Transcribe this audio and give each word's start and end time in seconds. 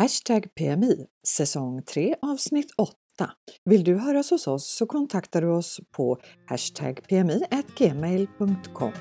Hashtag 0.00 0.54
PMI, 0.54 1.06
säsong 1.26 1.82
3 1.82 2.14
avsnitt 2.22 2.74
8. 2.76 2.94
Vill 3.64 3.84
du 3.84 3.94
höras 3.94 4.30
hos 4.30 4.46
oss 4.46 4.76
så 4.76 4.86
kontaktar 4.86 5.42
du 5.42 5.48
oss 5.48 5.80
på 5.90 6.18
hashtag 6.46 7.00
pmi.gmail.com. 7.08 8.92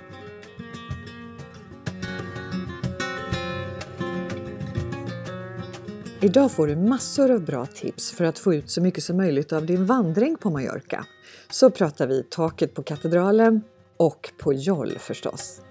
Idag 6.22 6.52
får 6.52 6.68
du 6.68 6.76
massor 6.76 7.32
av 7.32 7.46
bra 7.46 7.66
tips 7.66 8.12
för 8.12 8.26
att 8.26 8.40
få 8.40 8.54
ut 8.54 8.70
så 8.70 8.82
mycket 8.82 9.04
som 9.04 9.18
möjligt 9.18 9.54
av 9.54 9.66
din 9.66 9.86
vandring 9.86 10.36
på 10.36 10.50
Mallorca. 10.50 11.06
Så 11.52 11.70
pratar 11.70 12.08
vi 12.08 12.24
taket 12.24 12.74
på 12.74 12.84
katedralen 12.84 13.62
och 13.98 14.32
på 14.40 14.54
Joll 14.54 15.00
förstås. 15.00 15.62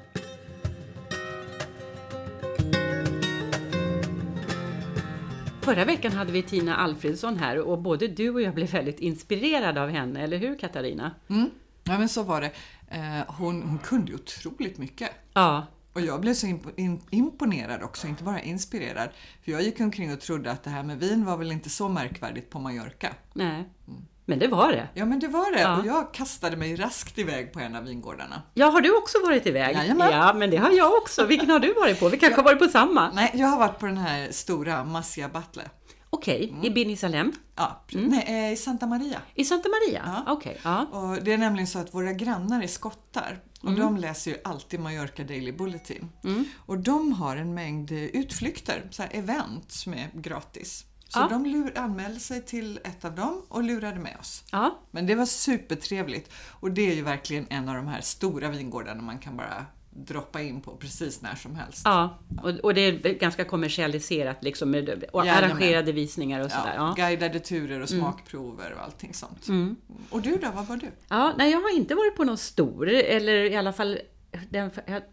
Förra 5.69 5.85
veckan 5.85 6.13
hade 6.13 6.33
vi 6.33 6.43
Tina 6.43 6.77
Alfredsson 6.77 7.39
här 7.39 7.59
och 7.59 7.79
både 7.79 8.09
du 8.09 8.31
och 8.31 8.43
jag 8.43 8.55
blev 8.55 8.71
väldigt 8.71 9.01
inspirerade 9.01 9.83
av 9.83 9.89
henne, 9.89 10.23
eller 10.23 10.39
hur 10.39 10.59
Katarina? 10.59 11.15
Mm. 11.29 11.51
Ja 11.85 11.99
men 11.99 12.09
så 12.09 12.23
var 12.23 12.41
det. 12.41 12.51
Eh, 12.89 13.35
hon, 13.35 13.63
hon 13.63 13.79
kunde 13.79 14.15
otroligt 14.15 14.79
mycket. 14.79 15.11
Ja, 15.33 15.67
Och 15.93 16.01
jag 16.01 16.21
blev 16.21 16.35
så 16.35 16.59
imponerad 17.11 17.83
också, 17.83 18.07
inte 18.07 18.25
bara 18.25 18.41
inspirerad. 18.41 19.09
För 19.45 19.53
jag 19.53 19.63
gick 19.63 19.81
omkring 19.81 20.13
och 20.13 20.21
trodde 20.21 20.51
att 20.51 20.63
det 20.63 20.71
här 20.71 20.83
med 20.83 20.99
vin 20.99 21.25
var 21.25 21.37
väl 21.37 21.53
inte 21.53 21.71
så 21.71 21.89
märkvärdigt 21.89 22.51
på 22.51 22.59
Mallorca. 22.59 23.15
nej. 23.33 23.65
Men 24.29 24.39
det 24.39 24.49
var 24.49 24.73
det. 24.73 24.89
Ja 24.95 25.05
men 25.05 25.19
det 25.21 25.29
var 25.29 25.53
det 25.53 25.61
Ja. 25.61 25.79
och 25.81 25.87
jag 25.87 26.15
kastade 26.15 26.57
mig 26.57 26.77
raskt 26.77 27.19
iväg 27.19 27.53
på 27.53 27.61
en 27.61 27.77
av 27.77 27.85
vingårdarna. 27.85 28.43
Ja, 28.55 28.67
har 28.67 28.81
du 28.81 28.97
också 28.97 29.19
varit 29.23 29.47
iväg? 29.47 29.77
Jajamän. 29.77 30.11
Ja, 30.13 30.33
men 30.35 30.51
det 30.51 30.57
har 30.57 30.71
jag 30.71 30.93
också. 31.03 31.27
Vilken 31.27 31.51
har 31.51 31.59
du 31.59 31.73
varit 31.75 32.01
på? 32.01 32.09
Vi 32.09 32.19
kanske 32.19 32.39
har 32.41 32.45
varit 32.45 32.59
på 32.59 32.69
samma? 32.69 33.11
Nej, 33.11 33.31
jag 33.35 33.47
har 33.49 33.59
varit 33.59 33.79
på 33.79 33.87
den 33.87 33.97
här 33.99 34.29
stora 34.33 34.85
Massia 34.85 35.29
Battle. 35.29 35.63
Okej, 36.11 36.55
i 36.63 36.71
Bini 36.71 36.97
Salem? 36.97 37.33
Ja, 37.57 37.85
nej, 37.93 38.25
eh, 38.29 38.53
i 38.53 38.57
Santa 38.57 38.87
Maria. 38.87 39.19
I 39.35 39.45
Santa 39.45 39.69
Maria? 39.69 40.03
Ja. 40.27 40.33
Okej, 40.33 40.59
ja. 40.63 40.87
Och 40.93 41.25
det 41.25 41.33
är 41.33 41.39
nämligen 41.39 41.67
så 41.67 41.79
att 41.79 41.95
våra 41.95 42.13
grannar 42.13 42.63
är 42.63 42.67
skottar 42.67 43.39
och 43.63 43.69
Mm. 43.69 43.81
de 43.81 43.97
läser 43.97 44.31
ju 44.31 44.37
alltid 44.45 44.81
Mallorca 44.81 45.25
Daily 45.25 45.53
Bulletin. 45.53 46.09
Och 46.67 46.79
de 46.79 47.13
har 47.13 47.37
en 47.37 47.55
mängd 47.55 47.93
eh, 47.93 47.99
utflykter, 47.99 48.83
så 48.91 49.03
här 49.03 49.11
event 49.13 49.73
som 49.73 49.95
är 49.95 50.11
gratis. 50.15 50.85
Så 51.09 51.19
Ja. 51.19 51.29
de 51.31 51.47
lur, 51.47 51.79
anmälde 51.79 52.21
sig 52.21 52.43
till 52.45 52.81
ett 52.85 53.05
av 53.05 53.15
dem 53.15 53.43
och 53.49 53.63
lurade 53.63 53.99
med 54.01 54.17
oss. 54.21 54.45
ja. 54.53 54.79
Men 54.91 55.07
det 55.07 55.15
var 55.15 55.27
supertrevligt 55.27 56.31
och 56.61 56.71
det 56.71 56.91
är 56.91 56.95
ju 56.95 57.03
verkligen 57.03 57.47
en 57.51 57.69
av 57.69 57.75
de 57.75 57.87
här 57.87 58.01
stora 58.01 58.49
vingårdarna 58.51 59.03
man 59.03 59.19
kan 59.19 59.37
bara 59.37 59.67
droppa 59.91 60.43
in 60.43 60.61
på 60.61 60.77
precis 60.77 61.23
när 61.23 61.35
som 61.35 61.57
helst. 61.57 61.83
Ja, 61.85 62.19
och, 62.43 62.51
och 62.51 62.75
det 62.75 62.81
är 62.81 62.93
ganska 63.15 63.45
kommersialiserat 63.45 64.45
liksom 64.45 64.71
med 64.71 65.05
och 65.13 65.27
Jajamän. 65.27 65.45
arrangerade 65.51 65.93
visningar 65.93 66.41
och 66.45 66.51
sådär. 66.51 66.75
Ja. 66.77 66.95
Guidade 66.97 67.41
turer 67.41 67.81
och 67.81 67.89
smakprover 67.89 68.73
och 68.73 68.83
allting 68.85 69.15
sånt. 69.15 69.49
Mm. 69.49 69.77
Och 70.11 70.23
du 70.23 70.37
då, 70.37 70.51
vad 70.55 70.67
var 70.67 70.77
du? 70.77 70.87
Ja, 71.09 71.33
nej, 71.39 71.51
jag 71.51 71.61
har 71.61 71.77
inte 71.77 71.95
varit 71.95 72.17
på 72.17 72.25
någon 72.25 72.39
stor, 72.39 72.89
eller 72.89 73.33
i 73.51 73.57
alla 73.57 73.73
fall 73.73 73.99
den 74.51 74.71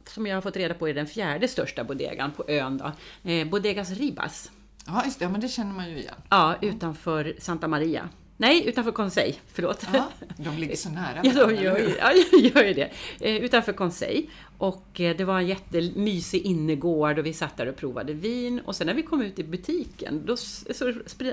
som 0.08 0.28
jag 0.28 0.36
har 0.36 0.42
fått 0.42 0.58
reda 0.58 0.74
på 0.74 0.90
är 0.90 0.94
den 0.94 1.08
fjärde 1.08 1.48
största 1.48 1.84
bodegan 1.84 2.32
på 2.32 2.46
ön 2.48 2.78
då. 2.78 2.92
Eh, 3.32 3.48
Bodegas 3.48 3.90
Ribas. 3.92 4.52
Ja, 4.86 5.06
just 5.06 5.20
det, 5.20 5.26
ja, 5.26 5.30
men 5.30 5.42
det 5.42 5.48
känner 5.48 5.74
man 5.74 5.90
ju 5.90 5.98
igen. 5.98 6.16
Ja, 6.30 6.56
utanför 6.62 7.36
Santa 7.40 7.68
Maria. 7.68 8.10
Nej, 8.38 8.68
utanför 8.68 8.92
Conseil, 8.92 9.36
förlåt. 9.54 9.86
Ja, 9.94 10.10
de 10.38 10.58
ligger 10.58 10.76
så 10.76 10.90
nära 10.90 11.20
Ja, 11.24 11.34
de 11.34 11.40
varandra, 11.40 11.62
gör 11.64 11.96
ja, 12.00 12.40
gör 12.40 12.64
ju 12.64 12.74
det. 12.74 12.92
Eh, 13.20 13.36
utanför 13.36 13.74
Conseil. 13.74 14.30
Och 14.58 15.02
eh, 15.02 15.18
det 15.18 15.24
var 15.24 15.40
en 15.40 15.48
jättemysig 15.48 16.42
innergård 16.42 17.20
och 17.20 17.26
vi 17.26 17.34
satt 17.34 17.58
där 17.58 17.68
och 17.68 17.76
provade 17.76 18.14
vin. 18.14 18.60
Och 18.60 18.76
sen 18.76 18.88
när 18.88 18.94
vi 18.94 19.04
kom 19.04 19.22
ut 19.22 19.40
i 19.40 19.44
butiken, 19.44 20.26
då 20.26 20.38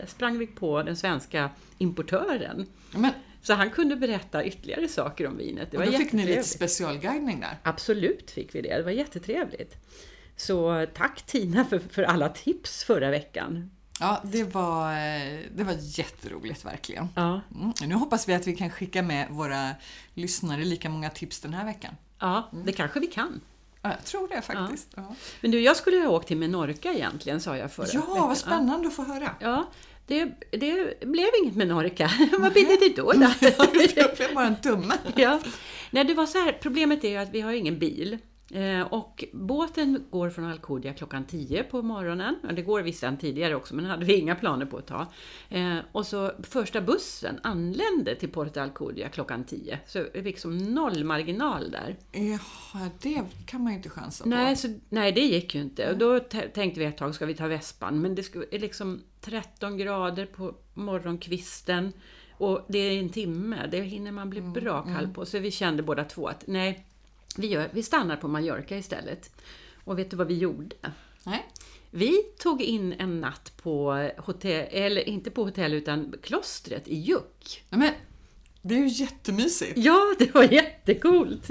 sprang 0.06 0.38
vi 0.38 0.46
på 0.46 0.82
den 0.82 0.96
svenska 0.96 1.50
importören. 1.78 2.66
Men, 2.94 3.10
Så 3.42 3.54
han 3.54 3.70
kunde 3.70 3.96
berätta 3.96 4.44
ytterligare 4.44 4.88
saker 4.88 5.26
om 5.26 5.36
vinet. 5.36 5.70
Det 5.70 5.78
och 5.78 5.86
då 5.86 5.92
fick 5.92 6.12
ni 6.12 6.26
lite 6.26 6.42
specialguidning 6.42 7.40
där. 7.40 7.56
Absolut 7.62 8.30
fick 8.30 8.54
vi 8.54 8.62
det. 8.62 8.76
Det 8.76 8.82
var 8.82 8.90
jättetrevligt. 8.90 9.76
Så 10.36 10.86
tack 10.94 11.22
Tina 11.22 11.64
för, 11.64 11.78
för 11.78 12.02
alla 12.02 12.28
tips 12.28 12.84
förra 12.84 13.10
veckan. 13.10 13.70
Ja, 14.00 14.20
det 14.24 14.44
var, 14.44 14.92
eh, 14.92 15.38
det 15.54 15.64
var 15.64 15.76
jätteroligt 15.80 16.64
verkligen. 16.64 17.08
Ja, 17.16 17.40
Mm. 17.54 17.72
Nu 17.86 17.94
hoppas 17.94 18.28
vi 18.28 18.34
att 18.34 18.46
vi 18.46 18.56
kan 18.56 18.70
skicka 18.70 19.02
med 19.02 19.28
våra 19.30 19.70
lyssnare 20.14 20.64
lika 20.64 20.88
många 20.88 21.10
tips 21.10 21.40
den 21.40 21.54
här 21.54 21.64
veckan. 21.64 21.94
ja 22.20 22.48
det 22.64 22.72
kanske 22.72 23.00
vi 23.00 23.06
kan. 23.06 23.40
Ja, 23.82 23.90
jag 23.90 24.04
tror 24.04 24.28
det 24.28 24.42
faktiskt. 24.42 24.88
Ja, 24.96 25.14
Men 25.40 25.50
du, 25.50 25.60
jag 25.60 25.76
skulle 25.76 25.96
ju 25.96 26.04
ha 26.06 26.12
åkt 26.12 26.28
till 26.28 26.36
Menorca 26.36 26.92
egentligen, 26.92 27.40
sa 27.40 27.56
jag 27.56 27.72
förra 27.72 27.86
ja 27.92 28.00
veckan. 28.00 28.28
vad 28.28 28.38
spännande 28.38 28.88
att 28.88 28.94
få 28.96 29.02
höra. 29.02 29.30
Ja, 29.40 29.66
det, 30.06 30.24
det 30.50 31.00
blev 31.00 31.28
inget 31.42 31.56
Menorca. 31.56 32.10
Vad 32.38 32.52
blir 32.52 32.80
det 32.88 32.96
då? 33.02 33.12
då? 33.12 33.30
Det 33.94 34.16
blev 34.16 34.34
bara 34.34 34.46
en 34.46 34.60
tumme. 34.60 34.94
ja. 35.16 35.40
Nej, 35.90 36.04
det 36.04 36.14
var 36.14 36.26
så 36.26 36.38
här, 36.38 36.58
problemet 36.62 37.04
är 37.04 37.08
ju 37.08 37.16
att 37.16 37.30
vi 37.30 37.40
har 37.40 37.52
ingen 37.52 37.78
bil. 37.78 38.18
Eh, 38.52 38.80
och 38.80 39.24
båten 39.32 40.04
går 40.10 40.30
från 40.30 40.44
Alcudia 40.44 40.92
klockan 40.92 41.24
10 41.24 41.62
på 41.64 41.82
morgonen. 41.82 42.38
Ja, 42.42 42.52
Det 42.52 42.62
går 42.62 42.82
visst 42.82 43.04
tidigare 43.20 43.54
också, 43.54 43.74
men 43.74 43.84
det 43.84 43.90
hade 43.90 44.04
vi 44.04 44.14
inga 44.16 44.34
planer 44.34 44.66
på 44.66 44.76
att 44.76 44.86
ta. 44.86 45.06
Eh, 45.48 45.76
och 45.92 46.06
så 46.06 46.32
första 46.42 46.80
bussen 46.80 47.40
anlände 47.42 48.14
till 48.20 48.28
Porto 48.28 48.60
Alcudia 48.60 49.08
klockan 49.08 49.44
10. 49.44 49.78
Så 49.86 50.06
vi 50.14 50.22
fick 50.22 50.38
som 50.38 50.58
noll 50.58 51.04
marginal 51.04 51.70
där. 51.70 51.96
Jaha, 52.12 52.90
det 53.02 53.22
kan 53.46 53.62
man 53.62 53.72
ju 53.72 53.76
inte 53.76 53.88
chansa 53.88 54.24
på. 54.24 54.30
Nej, 54.30 54.56
så, 54.56 54.68
nej, 54.88 55.12
det 55.12 55.20
gick 55.20 55.54
ju 55.54 55.60
inte. 55.60 55.90
Och 55.90 55.98
då 55.98 56.20
tänkte 56.54 56.80
vi 56.80 56.86
ett 56.86 56.96
tag, 56.96 57.14
ska 57.14 57.26
vi 57.26 57.34
ta 57.34 57.46
vespan? 57.46 58.00
Men 58.00 58.14
det 58.14 58.34
är 58.50 58.58
liksom 58.58 59.02
13 59.20 59.76
grader 59.76 60.26
på 60.26 60.54
morgonkvisten. 60.74 61.92
Och 62.32 62.64
det 62.68 62.78
är 62.78 62.98
en 62.98 63.08
timme, 63.08 63.68
det 63.70 63.80
hinner 63.80 64.12
man 64.12 64.30
bli 64.30 64.40
bra 64.40 64.82
kall 64.82 65.08
på. 65.08 65.26
Så 65.26 65.38
vi 65.38 65.50
kände 65.50 65.82
båda 65.82 66.04
två 66.04 66.26
att 66.26 66.44
nej, 66.46 66.86
vi, 67.38 67.46
gör, 67.46 67.70
vi 67.72 67.82
stannar 67.82 68.16
på 68.16 68.28
Mallorca 68.28 68.76
istället. 68.76 69.30
Och 69.84 69.98
vet 69.98 70.10
du 70.10 70.16
vad 70.16 70.26
vi 70.26 70.38
gjorde? 70.38 70.76
Nej. 71.24 71.46
Vi 71.90 72.22
tog 72.38 72.62
in 72.62 72.92
en 72.92 73.20
natt 73.20 73.52
på 73.62 74.10
hotell, 74.18 74.68
eller 74.70 75.08
inte 75.08 75.30
på 75.30 75.44
hotell 75.44 75.74
utan 75.74 76.14
klostret 76.22 76.88
i 76.88 76.96
Juck. 76.96 77.64
Nej, 77.70 77.78
Men, 77.80 77.92
det 78.62 78.74
är 78.74 78.78
ju 78.78 78.88
jättemysigt. 78.88 79.72
Ja, 79.76 80.14
det 80.18 80.34
var 80.34 80.42
jättecoolt! 80.42 81.50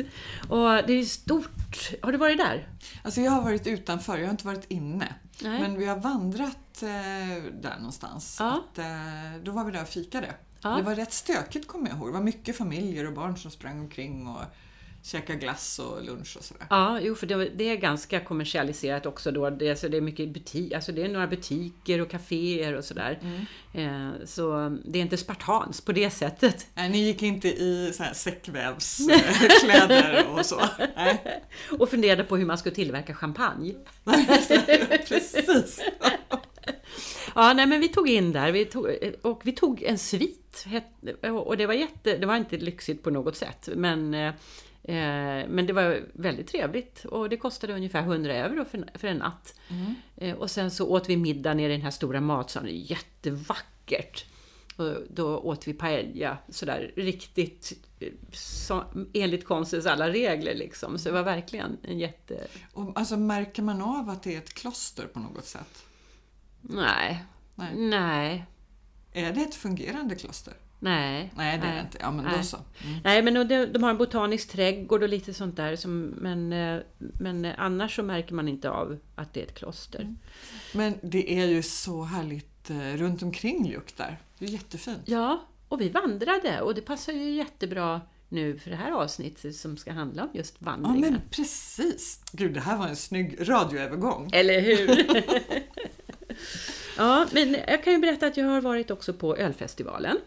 Och 0.49 0.69
det 0.87 0.93
är 0.93 1.03
stort. 1.03 1.91
Har 2.01 2.11
du 2.11 2.17
varit 2.17 2.37
där? 2.37 2.69
Alltså 3.03 3.21
jag 3.21 3.31
har 3.31 3.41
varit 3.41 3.67
utanför, 3.67 4.17
jag 4.17 4.25
har 4.25 4.31
inte 4.31 4.47
varit 4.47 4.71
inne. 4.71 5.15
Nej. 5.41 5.61
Men 5.61 5.79
vi 5.79 5.85
har 5.85 5.99
vandrat 5.99 6.83
eh, 6.83 7.43
där 7.61 7.75
någonstans. 7.77 8.37
Ja. 8.39 8.63
Att, 8.71 8.77
eh, 8.77 9.43
då 9.43 9.51
var 9.51 9.65
vi 9.65 9.71
där 9.71 9.81
och 9.81 9.89
fikade. 9.89 10.33
Ja. 10.61 10.69
Det 10.69 10.81
var 10.81 10.95
rätt 10.95 11.13
stökigt 11.13 11.67
kommer 11.67 11.89
jag 11.89 11.97
ihåg. 11.97 12.07
Det 12.07 12.13
var 12.13 12.21
mycket 12.21 12.57
familjer 12.57 13.07
och 13.07 13.13
barn 13.13 13.37
som 13.37 13.51
sprang 13.51 13.79
omkring 13.79 14.27
och 14.27 14.41
käkade 15.03 15.39
glass 15.39 15.79
och 15.79 16.03
lunch 16.03 16.37
och 16.37 16.43
sådär. 16.43 16.65
Ja, 16.69 16.99
jo, 17.01 17.15
för 17.15 17.27
det, 17.27 17.49
det 17.49 17.69
är 17.69 17.75
ganska 17.75 18.19
kommersialiserat 18.19 19.05
också 19.05 19.31
då. 19.31 19.49
Det, 19.49 19.69
alltså 19.69 19.89
det 19.89 19.97
är 19.97 20.01
mycket 20.01 20.29
butik, 20.29 20.73
alltså 20.73 20.91
det 20.91 21.03
är 21.03 21.09
några 21.09 21.27
butiker 21.27 22.01
och 22.01 22.09
kaféer 22.09 22.73
och 22.73 22.85
sådär. 22.85 23.19
Eh, 23.73 24.09
så 24.25 24.77
det 24.85 24.99
är 24.99 25.01
inte 25.01 25.17
spartans 25.17 25.81
på 25.81 25.91
det 25.91 26.09
sättet. 26.09 26.67
Nej, 26.73 26.89
ni 26.89 26.97
gick 26.97 27.23
inte 27.23 27.47
i 27.47 27.93
så 27.93 28.03
här 28.03 28.13
säckvävskläder 28.13 30.25
och 30.37 30.45
så? 30.45 30.61
Nej, 30.95 31.43
Och 31.79 31.89
funderade 31.89 32.23
på 32.23 32.37
hur 32.37 32.45
man 32.45 32.57
skulle 32.57 32.75
tillverka 32.75 33.13
champagne. 33.13 33.73
precis. 35.07 35.79
Ja, 37.35 37.53
nej, 37.53 37.65
men 37.67 37.79
vi 37.79 37.87
tog 37.87 38.09
in 38.09 38.31
där 38.31 38.51
vi 38.51 38.65
tog, 38.65 38.87
och 39.21 39.41
vi 39.43 39.51
tog 39.51 39.83
en 39.83 39.97
svit. 39.97 40.65
Och 41.45 41.57
det 41.57 41.65
var, 41.65 41.73
jätte, 41.73 42.17
det 42.17 42.25
var 42.25 42.35
inte 42.35 42.57
lyxigt 42.57 43.03
på 43.03 43.09
något 43.09 43.35
sätt, 43.35 43.69
men, 43.75 44.13
eh, 44.13 44.27
eh, 44.83 45.47
men 45.49 45.65
det 45.67 45.73
var 45.73 46.01
väldigt 46.13 46.47
trevligt. 46.47 47.05
Och 47.05 47.29
det 47.29 47.37
kostade 47.37 47.73
ungefär 47.73 48.01
100 48.01 48.33
euro 48.33 48.65
för, 48.65 48.85
för 48.95 49.07
en 49.07 49.17
natt. 49.17 49.55
Eh, 50.17 50.35
och 50.35 50.51
sen 50.51 50.71
så 50.71 50.87
åt 50.87 51.09
vi 51.09 51.17
middag 51.17 51.53
nere 51.53 51.73
i 51.73 51.75
den 51.75 51.81
här 51.81 51.91
stora 51.91 52.21
matsalen, 52.21 52.75
jättevackert. 52.75 54.25
Och 54.75 54.95
då 55.09 55.37
åt 55.37 55.67
vi 55.67 55.73
paella, 55.73 56.37
sådär 56.49 56.91
riktigt 56.95 57.73
så, 58.33 58.83
enligt 59.13 59.45
konstens 59.45 59.85
alla 59.85 60.09
regler 60.09 60.55
liksom. 60.55 60.97
Så 60.97 61.09
det 61.09 61.15
var 61.15 61.23
verkligen 61.23 61.77
en 61.83 61.99
jätte... 61.99 62.47
Och, 62.73 62.99
alltså, 62.99 63.17
märker 63.17 63.63
man 63.63 63.81
av 63.81 64.09
att 64.09 64.23
det 64.23 64.35
är 64.35 64.37
ett 64.37 64.53
kloster 64.53 65.07
på 65.07 65.19
något 65.19 65.45
sätt? 65.45 65.85
Nej. 66.61 67.23
Nej. 67.55 67.75
Nej. 67.75 68.45
Är 69.13 69.33
det 69.33 69.41
ett 69.41 69.55
fungerande 69.55 70.15
kloster? 70.15 70.53
Nej. 70.79 71.33
Nej, 71.35 71.57
det 71.57 71.67
är 71.67 71.75
det 71.75 71.81
inte. 71.81 71.97
Ja, 72.01 72.11
men 72.11 72.25
då 72.25 72.31
Nej. 72.31 72.43
så. 72.43 72.57
Mm. 72.57 72.99
Nej, 73.03 73.21
men 73.21 73.33
de, 73.47 73.65
de 73.65 73.83
har 73.83 73.89
en 73.89 73.97
botanisk 73.97 74.49
trädgård 74.49 75.03
och 75.03 75.09
lite 75.09 75.33
sånt 75.33 75.55
där. 75.55 75.75
Som, 75.75 76.01
men, 76.01 76.53
eh, 76.53 76.79
men 76.97 77.45
annars 77.45 77.95
så 77.95 78.03
märker 78.03 78.33
man 78.33 78.47
inte 78.47 78.69
av 78.69 78.97
att 79.15 79.33
det 79.33 79.39
är 79.39 79.43
ett 79.45 79.55
kloster. 79.55 80.15
Men 80.73 80.93
det 81.03 81.39
är 81.39 81.45
ju 81.45 81.61
så 81.63 82.03
härligt 82.03 82.69
eh, 82.69 82.77
runt 82.77 83.23
omkring 83.23 83.65
Ljuk 83.65 83.97
där. 83.97 84.17
Det 84.37 84.45
är 84.45 84.49
jättefint. 84.49 85.01
Ja, 85.05 85.45
och 85.67 85.81
vi 85.81 85.89
vandrade 85.89 86.61
och 86.61 86.75
det 86.75 86.81
passar 86.81 87.13
ju 87.13 87.31
jättebra 87.31 88.01
nu 88.29 88.59
för 88.59 88.69
det 88.69 88.75
här 88.75 88.91
avsnittet 88.91 89.55
som 89.55 89.77
ska 89.77 89.91
handla 89.91 90.23
om 90.23 90.29
just 90.33 90.55
Ja, 90.59 90.65
vandringen. 90.65 91.13
men 91.13 91.21
precis. 91.29 92.21
Gud, 92.31 92.53
det 92.53 92.59
här 92.61 92.77
var 92.77 92.87
en 92.87 92.95
snygg 92.95 93.49
radioövergång. 93.49 94.29
Eller 94.33 94.61
hur? 94.61 94.87
Ja, 96.97 97.27
men 97.31 97.55
jag 97.67 97.83
kan 97.83 97.93
ju 97.93 97.99
berätta 97.99 98.27
att 98.27 98.37
jag 98.37 98.45
har 98.45 98.61
varit 98.61 98.91
också 98.91 99.13
på 99.13 99.35
ölfestivalen 99.37 100.17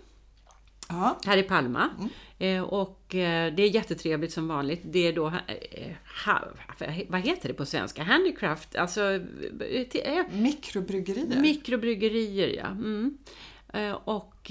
Ja, 0.89 1.19
här 1.25 1.37
i 1.37 1.43
Palma. 1.43 1.91
Eh, 2.39 2.63
och 2.63 3.15
eh, 3.15 3.55
det 3.55 3.63
är 3.63 3.69
jättetrevligt 3.69 4.33
som 4.33 4.49
vanligt. 4.49 4.81
Det 4.85 5.09
är 5.09 5.13
då, 5.13 5.27
eh, 5.27 5.93
ha, 6.27 6.43
vad 7.09 7.21
heter 7.21 7.49
det 7.49 7.55
på 7.55 7.67
svenska? 7.67 8.03
Handicraft, 8.03 8.77
alltså 8.77 9.21
mikrobryggerier. 10.31 11.41
mikrobryggerier 11.41 12.49
ja. 12.49 12.67
Mm. 12.67 13.19
Och, 14.05 14.51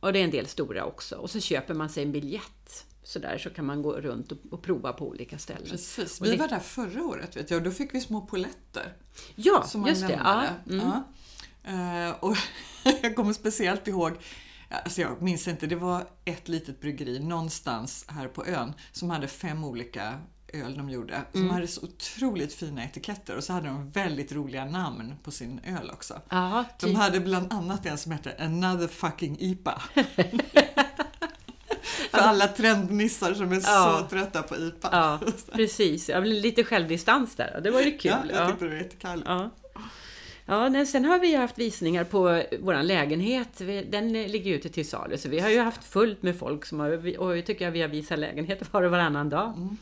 och 0.00 0.12
det 0.12 0.18
är 0.18 0.24
en 0.24 0.30
del 0.30 0.46
stora 0.46 0.84
också. 0.84 1.16
Och 1.16 1.30
så 1.30 1.40
köper 1.40 1.74
man 1.74 1.88
sig 1.88 2.02
en 2.02 2.12
biljett. 2.12 2.86
Så 3.08 3.18
där 3.18 3.38
så 3.38 3.50
kan 3.50 3.66
man 3.66 3.82
gå 3.82 3.92
runt 3.92 4.32
och, 4.32 4.38
och 4.50 4.62
prova 4.62 4.92
på 4.92 5.08
olika 5.08 5.38
ställen. 5.38 5.68
Precis. 5.70 6.20
Vi 6.20 6.30
det- 6.30 6.36
var 6.36 6.48
där 6.48 6.58
förra 6.58 7.04
året 7.04 7.36
vet 7.36 7.50
jag 7.50 7.58
och 7.58 7.62
då 7.64 7.70
fick 7.70 7.94
vi 7.94 8.00
små 8.00 8.20
poletter. 8.20 8.92
Ja, 9.34 9.62
som 9.66 9.86
just 9.86 10.06
det. 10.06 10.20
Ja, 10.24 10.44
mm. 10.70 10.86
Ja. 10.86 11.02
Eh, 11.70 12.10
och 12.20 12.36
jag 13.02 13.16
kommer 13.16 13.32
speciellt 13.32 13.88
ihåg 13.88 14.12
Alltså 14.84 15.00
jag 15.00 15.22
minns 15.22 15.48
inte, 15.48 15.66
det 15.66 15.76
var 15.76 16.06
ett 16.24 16.48
litet 16.48 16.80
bryggeri 16.80 17.18
någonstans 17.18 18.04
här 18.08 18.28
på 18.28 18.46
ön 18.46 18.72
som 18.92 19.10
hade 19.10 19.28
fem 19.28 19.64
olika 19.64 20.18
öl 20.52 20.76
de 20.76 20.90
gjorde. 20.90 21.22
Som 21.32 21.40
Mm. 21.40 21.54
hade 21.54 21.66
så 21.66 21.82
otroligt 21.82 22.54
fina 22.54 22.84
etiketter 22.84 23.36
och 23.36 23.44
så 23.44 23.52
hade 23.52 23.66
de 23.68 23.90
väldigt 23.90 24.32
roliga 24.32 24.64
namn 24.64 25.14
på 25.22 25.30
sin 25.30 25.60
öl 25.64 25.90
också. 25.90 26.20
Ja, 26.28 26.64
De 26.80 26.86
typ. 26.86 26.96
hade 26.96 27.20
bland 27.20 27.52
annat 27.52 27.86
en 27.86 27.98
som 27.98 28.12
hette 28.12 28.36
Another 28.44 28.88
fucking 28.88 29.36
IPA. 29.40 29.82
För 32.18 32.28
alla 32.28 32.48
trendnissar 32.48 33.34
som 33.34 33.52
är 33.52 33.56
Ja. 33.64 33.98
så 34.00 34.14
trötta 34.16 34.42
på 34.42 34.56
IPA. 34.56 34.88
Ja, 34.92 35.20
precis. 35.52 36.08
Jag 36.08 36.22
blev 36.22 36.34
lite 36.42 36.64
självdistans 36.64 37.36
där. 37.36 37.60
Det 37.64 37.70
var 37.70 37.80
ju 37.80 37.90
kul. 37.98 38.10
Ja, 38.10 38.18
jag 38.30 38.42
Ja, 38.42 38.48
tyckte 38.50 38.64
det 38.64 38.70
var 38.70 38.76
jättekul. 38.76 39.22
ja. 39.26 39.50
Ja, 40.48 40.68
nej, 40.68 40.86
sen 40.86 41.04
har 41.04 41.18
vi 41.18 41.34
haft 41.34 41.58
visningar 41.58 42.04
på 42.04 42.42
vår 42.60 42.82
lägenhet. 42.82 43.48
Den 43.90 44.12
ligger 44.12 44.52
ute 44.54 44.68
till 44.68 44.88
salu, 44.88 45.18
så 45.18 45.28
vi 45.28 45.40
har 45.40 45.48
ju 45.50 45.60
haft 45.60 45.84
fullt 45.84 46.22
med 46.22 46.38
folk 46.38 46.64
som 46.66 46.80
har, 46.80 47.18
och 47.18 47.36
jag 47.38 47.46
tycker 47.46 47.68
att 47.68 47.74
vi 47.74 47.80
har 47.82 47.88
visat 47.88 48.18
lägenheter 48.18 48.66
var 48.72 48.82
och 48.82 48.90
varannan 48.90 49.28
dag. 49.28 49.52
Mm. 49.56 49.76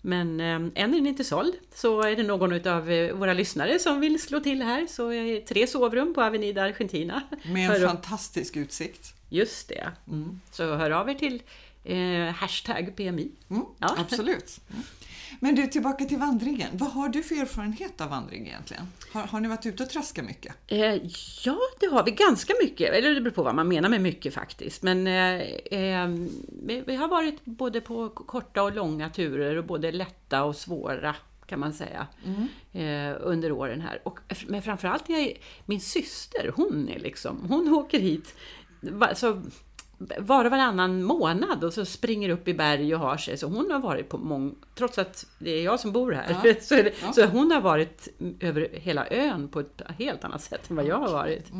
Men 0.00 0.40
eh, 0.40 0.54
än 0.54 0.72
är 0.76 0.88
den 0.98 1.06
inte 1.06 1.24
såld, 1.24 1.54
så 1.74 2.02
är 2.02 2.16
det 2.16 2.22
någon 2.22 2.66
av 2.68 2.86
våra 3.18 3.32
lyssnare 3.32 3.78
som 3.78 4.00
vill 4.00 4.22
slå 4.22 4.40
till 4.40 4.62
här 4.62 4.86
så 4.86 5.12
är 5.12 5.40
tre 5.40 5.66
sovrum 5.66 6.14
på 6.14 6.22
Avenida 6.22 6.62
Argentina. 6.62 7.22
Med 7.52 7.70
en 7.70 7.88
fantastisk 7.88 8.56
utsikt. 8.56 9.14
Just 9.34 9.68
det. 9.68 9.92
Mm. 10.08 10.40
Så 10.50 10.76
hör 10.76 10.90
av 10.90 11.10
er 11.10 11.14
till 11.14 11.42
eh, 11.84 12.34
hashtag 12.34 12.96
PMI. 12.96 13.30
Mm, 13.50 13.62
Ja. 13.78 13.94
Absolut. 13.98 14.60
Mm. 14.70 14.82
Men 15.40 15.54
du, 15.54 15.66
tillbaka 15.66 16.04
till 16.04 16.18
vandringen. 16.18 16.68
Vad 16.72 16.90
har 16.90 17.08
du 17.08 17.22
för 17.22 17.34
erfarenhet 17.34 18.00
av 18.00 18.10
vandring 18.10 18.46
egentligen? 18.46 18.86
Har, 19.12 19.22
har 19.22 19.40
ni 19.40 19.48
varit 19.48 19.66
ute 19.66 19.82
och 19.82 19.90
traskat 19.90 20.24
mycket? 20.24 20.54
Eh, 20.66 20.94
ja, 21.44 21.58
det 21.80 21.86
har 21.86 22.04
vi 22.04 22.10
ganska 22.10 22.52
mycket. 22.62 22.94
Eller 22.94 23.14
det 23.14 23.20
beror 23.20 23.34
på 23.34 23.42
vad 23.42 23.54
man 23.54 23.68
menar 23.68 23.88
med 23.88 24.00
mycket 24.00 24.34
faktiskt. 24.34 24.82
Men 24.82 25.06
eh, 25.06 25.40
eh, 25.80 26.08
vi, 26.62 26.82
vi 26.86 26.96
har 26.96 27.08
varit 27.08 27.44
både 27.44 27.80
på 27.80 28.08
korta 28.08 28.62
och 28.62 28.74
långa 28.74 29.10
turer 29.10 29.56
och 29.56 29.64
både 29.64 29.92
lätta 29.92 30.44
och 30.44 30.56
svåra 30.56 31.16
kan 31.46 31.60
man 31.60 31.72
säga 31.72 32.06
eh, 32.72 33.16
under 33.20 33.52
åren 33.52 33.80
här. 33.80 34.00
Och, 34.04 34.18
men 34.46 34.62
framförallt 34.62 35.10
är 35.10 35.18
jag, 35.18 35.40
min 35.66 35.80
syster, 35.80 36.52
hon 36.56 36.88
är 36.88 36.98
liksom, 36.98 37.46
hon 37.48 37.74
åker 37.74 38.00
hit 38.00 38.34
så 39.14 39.42
var 40.18 40.44
och 40.44 40.50
varannan 40.50 41.02
månad 41.02 41.64
och 41.64 41.72
så 41.72 41.84
springer 41.84 42.28
upp 42.28 42.48
i 42.48 42.54
berg 42.54 42.94
och 42.94 43.00
har 43.00 43.16
sig. 43.16 43.38
Så 43.38 43.46
hon 43.46 43.70
har 43.70 43.78
varit 43.78 44.08
på 44.08 44.18
många, 44.18 44.52
trots 44.74 44.98
att 44.98 45.26
det 45.38 45.50
är 45.50 45.64
jag 45.64 45.80
som 45.80 45.92
bor 45.92 46.12
här, 46.12 46.40
Ja. 46.44 46.54
så, 46.60 46.74
är 46.74 46.84
det, 46.84 46.92
Ja. 47.02 47.12
så 47.12 47.26
hon 47.26 47.50
har 47.50 47.60
varit 47.60 48.08
över 48.40 48.68
hela 48.72 49.06
ön 49.08 49.48
på 49.48 49.60
ett 49.60 49.82
helt 49.98 50.24
annat 50.24 50.42
sätt 50.42 50.70
än 50.70 50.76
vad 50.76 50.86
jag 50.86 50.98
har 50.98 51.12
varit. 51.12 51.50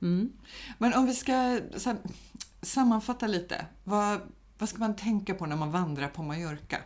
Mm. 0.00 0.32
Men 0.78 0.94
om 0.94 1.06
vi 1.06 1.14
ska 1.14 1.32
här, 1.32 1.96
sammanfatta 2.62 3.26
lite. 3.26 3.66
Vad, 3.84 4.20
vad 4.58 4.68
ska 4.68 4.78
man 4.78 4.96
tänka 4.96 5.34
på 5.34 5.46
när 5.46 5.56
man 5.56 5.70
vandrar 5.70 6.08
på 6.08 6.22
Mallorca? 6.22 6.78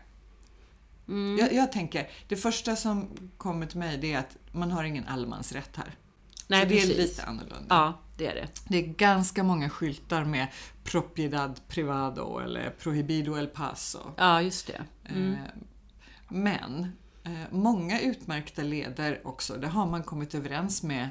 Mm. 1.08 1.38
Jag, 1.38 1.52
jag 1.52 1.72
tänker, 1.72 2.10
det 2.28 2.36
första 2.36 2.76
som 2.76 3.08
kommer 3.36 3.66
till 3.66 3.78
mig 3.78 3.98
det 3.98 4.12
är 4.12 4.18
att 4.18 4.36
man 4.52 4.70
har 4.70 4.84
ingen 4.84 5.06
allemansrätt 5.06 5.76
här. 5.76 5.94
Nej, 6.46 6.62
så 6.62 6.68
det 6.68 6.74
är 6.74 6.80
precis. 6.80 6.96
lite 6.96 7.22
annorlunda. 7.22 7.66
Ja, 7.68 7.98
det 8.22 8.28
är 8.28 8.34
det. 8.34 8.48
Det 8.68 8.76
är 8.78 8.82
ganska 8.86 9.42
många 9.42 9.70
skyltar 9.70 10.24
med 10.24 10.46
propiedad 10.84 11.60
privado 11.68 12.38
eller 12.38 12.70
prohibido 12.70 13.36
el 13.38 13.46
paso. 13.46 13.98
Ja, 14.16 14.42
just 14.42 14.66
det. 14.66 14.82
Mm. 15.10 15.32
Eh, 15.32 15.38
Men 16.28 16.92
eh, 17.24 17.32
många 17.50 18.00
utmärkta 18.00 18.62
leder 18.62 19.20
också, 19.26 19.56
där 19.56 19.68
har 19.68 19.86
man 19.86 20.02
kommit 20.02 20.34
överens 20.34 20.82
med 20.82 21.08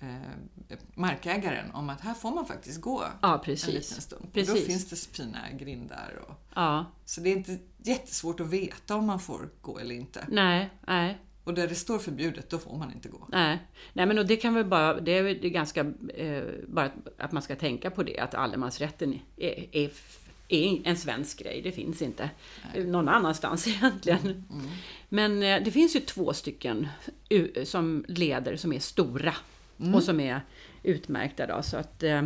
eh, 0.00 0.78
markägaren 0.94 1.70
om 1.72 1.90
att 1.90 2.00
här 2.00 2.14
får 2.14 2.34
man 2.34 2.46
faktiskt 2.46 2.80
gå 2.80 3.04
Ja, 3.22 3.34
en 3.34 3.40
precis. 3.40 3.66
liten 3.74 4.02
stund. 4.02 4.22
Och 4.22 4.28
då 4.32 4.32
Precis. 4.32 4.66
finns 4.66 4.88
det 4.90 5.16
fina 5.16 5.38
grindar. 5.52 6.22
Och, 6.28 6.34
Ja, 6.54 6.84
så 7.04 7.20
det 7.20 7.32
är 7.32 7.36
inte 7.36 7.58
jättesvårt 7.78 8.40
att 8.40 8.46
veta 8.46 8.96
om 8.96 9.06
man 9.06 9.20
får 9.20 9.48
gå 9.60 9.78
eller 9.78 9.94
inte. 9.94 10.26
nej, 10.28 10.70
nej, 10.86 11.18
Och 11.44 11.54
där 11.54 11.68
det 11.68 11.74
står 11.74 11.98
förbjudet, 11.98 12.50
då 12.50 12.58
får 12.58 12.76
man 12.76 12.92
inte 12.92 13.08
gå. 13.08 13.26
nej. 13.28 13.58
Nej, 13.92 14.06
men 14.06 14.18
och 14.18 14.26
det 14.26 14.36
kan 14.36 14.54
väl 14.54 14.64
bara, 14.64 15.00
det 15.00 15.18
är, 15.18 15.34
ganska, 15.34 15.80
eh, 16.14 16.42
bara 16.68 16.90
att, 17.18 17.32
man 17.32 17.42
ska 17.42 17.56
tänka 17.56 17.90
på 17.90 18.02
det, 18.02 18.18
att 18.18 18.34
allemansrätten 18.34 19.18
är, 19.36 19.76
är, 19.76 19.90
är 20.48 20.80
en 20.84 20.96
svensk 20.96 21.38
grej, 21.38 21.62
det 21.62 21.72
finns 21.72 22.02
inte 22.02 22.30
någon 22.74 23.08
annanstans 23.08 23.68
egentligen. 23.68 24.44
Men 25.08 25.42
eh, 25.42 25.62
det 25.64 25.70
finns 25.70 25.96
ju 25.96 26.00
två 26.00 26.32
stycken 26.32 26.88
som 27.64 28.04
leder 28.08 28.56
som 28.56 28.72
är 28.72 28.78
stora 28.78 29.34
och 29.94 30.02
som 30.02 30.20
är 30.20 30.40
utmärkta 30.82 31.46
då, 31.46 31.62
så 31.62 31.76
att 31.76 32.02
eh, 32.02 32.22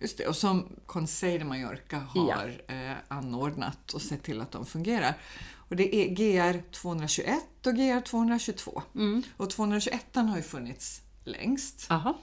Just 0.00 0.18
det, 0.18 0.26
och 0.26 0.36
som 0.36 0.68
Conseil 0.86 1.38
de 1.38 1.44
Mallorca 1.44 1.98
har 1.98 2.62
eh, 2.68 2.96
anordnat 3.08 3.92
och 3.94 4.02
sett 4.02 4.22
till 4.22 4.40
att 4.40 4.52
de 4.52 4.66
fungerar. 4.66 5.14
Och 5.56 5.76
det 5.76 5.96
är 5.96 6.08
GR 6.08 6.62
221 6.72 7.42
och 7.66 7.74
GR 7.74 8.00
222. 8.00 8.82
Mm. 8.94 9.22
Och 9.36 9.50
221 9.50 10.06
har 10.14 10.36
ju 10.36 10.42
funnits 10.42 11.02
längst. 11.24 11.86
Jaha. 11.88 12.14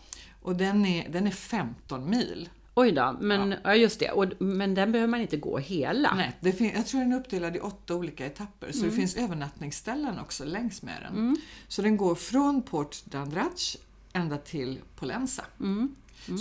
Och 0.41 0.55
den 0.55 0.85
är, 0.85 1.09
den 1.09 1.27
är 1.27 1.31
15 1.31 2.09
mil. 2.09 2.49
Oj 2.77 2.91
då, 2.91 3.17
men 3.21 3.55
ja. 3.63 3.75
just 3.75 3.99
det. 3.99 4.11
Och, 4.11 4.41
men 4.41 4.75
den 4.75 4.91
behöver 4.91 5.11
man 5.11 5.21
inte 5.21 5.37
gå 5.37 5.57
hela. 5.57 6.13
Nej, 6.15 6.37
det 6.39 6.51
fin- 6.51 6.71
jag 6.75 6.85
tror 6.87 7.01
den 7.01 7.13
är 7.13 7.17
uppdelad 7.19 7.55
i 7.55 7.59
åtta 7.59 7.95
olika 7.95 8.25
etapper. 8.25 8.71
Så 8.71 8.85
det 8.85 8.91
finns 8.91 9.15
övernattningsställen 9.15 10.19
också 10.19 10.45
längs 10.45 10.81
med 10.81 11.01
den. 11.01 11.37
Så 11.67 11.81
den 11.81 11.97
går 11.97 12.15
från 12.15 12.61
Port 12.61 12.95
d'Andratx 13.05 13.77
ända 14.13 14.37
till 14.37 14.79
Polensa. 14.95 15.45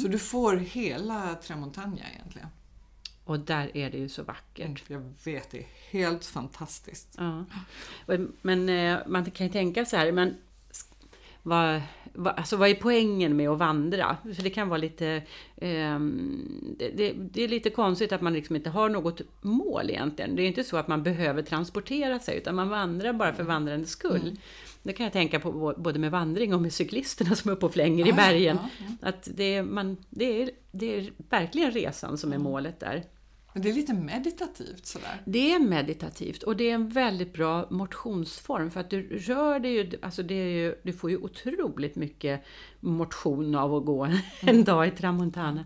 Så 0.03 0.09
du 0.09 0.19
får 0.19 0.57
hela 0.57 1.35
Tramontana 1.35 1.97
egentligen. 2.15 2.49
Och 3.25 3.41
där 3.41 3.77
är 3.77 3.91
det 3.91 3.99
ju 3.99 4.09
så 4.09 4.23
vackert. 4.23 4.83
Jag 4.87 5.13
vet, 5.25 5.51
det 5.51 5.59
är 5.59 5.67
helt 5.91 6.27
fantastiskt. 6.27 7.15
Ja. 7.19 7.45
Men 8.43 8.69
eh, 8.69 8.99
man 9.07 9.31
kan 9.31 9.47
ju 9.47 9.53
tänka 9.53 9.85
så 9.85 9.97
här, 9.97 10.13
men 10.13 10.37
vad, 11.43 11.83
vad, 12.13 12.35
alltså 12.35 12.57
vad 12.57 12.69
är 12.69 12.75
poängen 12.75 13.37
med 13.37 13.49
att 13.49 13.59
vandra? 13.59 14.17
För 14.35 14.43
det 14.43 14.51
kan 14.51 14.69
vara 14.69 14.79
lite... 14.79 15.23
ehm, 15.57 16.75
det, 16.79 16.89
det, 16.89 17.13
det 17.13 17.43
är 17.43 17.49
lite 17.49 17.71
konstigt 17.71 18.13
att 18.13 18.21
man 18.21 18.33
liksom 18.33 18.57
inte 18.57 18.71
har 18.71 18.89
något 18.89 19.21
mål 19.41 19.91
egentligen. 19.91 20.37
Det 20.37 20.43
är 20.43 20.47
inte 20.47 20.65
så 20.65 20.77
att 20.77 20.89
man 20.89 21.03
behöver 21.03 21.43
transportera 21.43 22.19
sig, 22.19 22.39
utan 22.39 22.55
man 22.55 22.69
vandrar 22.69 23.13
bara 23.13 23.35
för 23.35 23.43
vandrandets 23.43 23.93
skull. 23.93 24.37
Det 24.85 24.93
kan 24.93 25.05
jag 25.05 25.13
tänka 25.13 25.41
på 25.41 25.75
både 25.77 25.99
med 25.99 26.11
vandring 26.11 26.55
och 26.55 26.63
med 26.63 26.73
cyklisterna 26.73 27.35
som 27.35 27.51
är 27.51 27.55
uppe 27.55 27.67
och 27.67 27.73
flänger 27.73 28.07
i 28.07 28.09
Ja, 28.09 28.15
bergen. 28.17 28.59
ja, 28.79 29.09
Att 29.09 29.29
det, 29.35 29.55
är, 29.55 29.63
man, 29.63 29.97
det, 30.11 30.43
är, 30.43 30.51
det 30.73 30.97
är 30.97 31.11
verkligen 31.31 31.71
resan 31.71 32.19
som 32.19 32.33
är 32.33 32.39
målet 32.39 32.81
där. 32.81 33.05
Men 33.53 33.63
det 33.63 33.71
är 33.71 33.75
lite 33.75 33.95
meditativt 33.95 34.87
sådär. 34.87 35.23
Det 35.25 35.53
är 35.53 35.59
meditativt 35.59 36.43
och 36.43 36.57
det 36.57 36.71
är 36.71 36.75
en 36.75 36.89
väldigt 36.89 37.33
bra 37.33 37.67
motionsform 37.71 38.71
för 38.71 38.81
att 38.81 38.91
du 38.91 39.19
rör 39.19 39.59
dig 39.59 39.73
ju, 39.73 39.91
alltså 40.03 40.23
det 40.23 40.35
är 40.35 40.49
ju, 40.49 40.75
du 40.83 40.93
får 40.93 41.11
ju 41.11 41.17
otroligt 41.17 41.97
mycket 41.97 42.45
motion 42.81 43.55
av 43.55 43.75
att 43.75 43.85
gå 43.85 44.09
en 44.41 44.65
dag 44.65 44.89
i 44.89 44.91
Tramontana. 44.91 45.65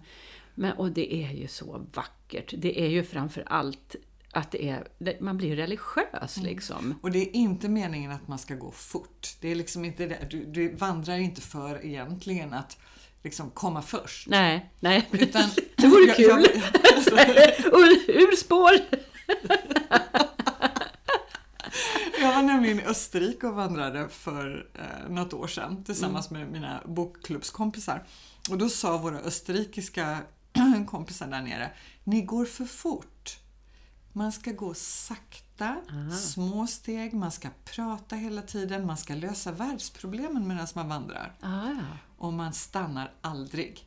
Men, 0.54 0.72
och 0.72 0.90
det 0.90 1.14
är 1.14 1.32
ju 1.32 1.48
så 1.48 1.86
vackert. 1.94 2.54
Det 2.58 2.80
är 2.80 2.88
ju 2.88 3.02
framför 3.04 3.44
allt 3.46 3.96
att 4.32 4.50
det 4.50 4.68
är, 4.68 4.86
man 5.20 5.36
blir 5.36 5.56
religiös 5.56 6.36
liksom. 6.36 6.94
Och 7.02 7.10
det 7.10 7.18
är 7.18 7.36
inte 7.36 7.68
meningen 7.68 8.10
att 8.10 8.28
man 8.28 8.38
ska 8.38 8.54
gå 8.54 8.70
fort. 8.70 9.28
Det 9.40 9.48
är 9.50 9.54
liksom 9.54 9.84
inte 9.84 10.06
det. 10.06 10.26
Du, 10.30 10.44
du 10.44 10.74
vandrar 10.74 11.18
inte 11.18 11.40
för 11.40 11.84
egentligen 11.86 12.52
att 12.54 12.76
liksom 13.22 13.50
komma 13.50 13.82
först. 13.82 14.28
Nej, 14.28 14.72
nej, 14.80 15.08
Utan, 15.12 15.42
det 15.76 15.86
vore 15.86 16.04
Jag- 16.06 16.16
kul! 16.16 16.26
jag- 16.26 16.44
Ur, 17.80 18.10
ur 18.10 18.36
spår! 18.36 18.70
Jag 22.20 22.34
var 22.34 22.42
nämligen 22.42 22.80
i 22.80 22.84
Österrike 22.84 23.46
och 23.46 23.54
vandrade 23.54 24.08
för 24.08 24.66
eh, 24.74 25.10
något 25.10 25.32
år 25.34 25.46
sedan 25.46 25.84
tillsammans 25.84 26.30
med 26.30 26.50
mina 26.52 26.82
bokklubbskompisar. 26.86 28.06
Och 28.50 28.58
då 28.58 28.68
sa 28.68 28.98
våra 28.98 29.18
österrikiska 29.18 30.18
kompisar 30.86 31.26
där 31.26 31.42
nere, 31.42 31.70
ni 32.04 32.22
går 32.22 32.44
för 32.44 32.64
fort. 32.64 33.38
Man 34.18 34.32
ska 34.32 34.52
gå 34.52 34.74
sakta, 34.74 35.76
små 36.20 36.66
steg, 36.66 37.14
man 37.14 37.32
ska 37.32 37.48
prata 37.64 38.16
hela 38.16 38.42
tiden, 38.42 38.86
man 38.86 38.96
ska 38.96 39.14
lösa 39.14 39.52
världsproblemen 39.52 40.48
medan 40.48 40.66
man 40.74 40.88
vandrar. 40.88 41.34
Ah, 41.40 41.68
ja. 41.68 41.98
och 42.18 42.32
man 42.32 42.52
stannar 42.52 43.12
aldrig. 43.20 43.86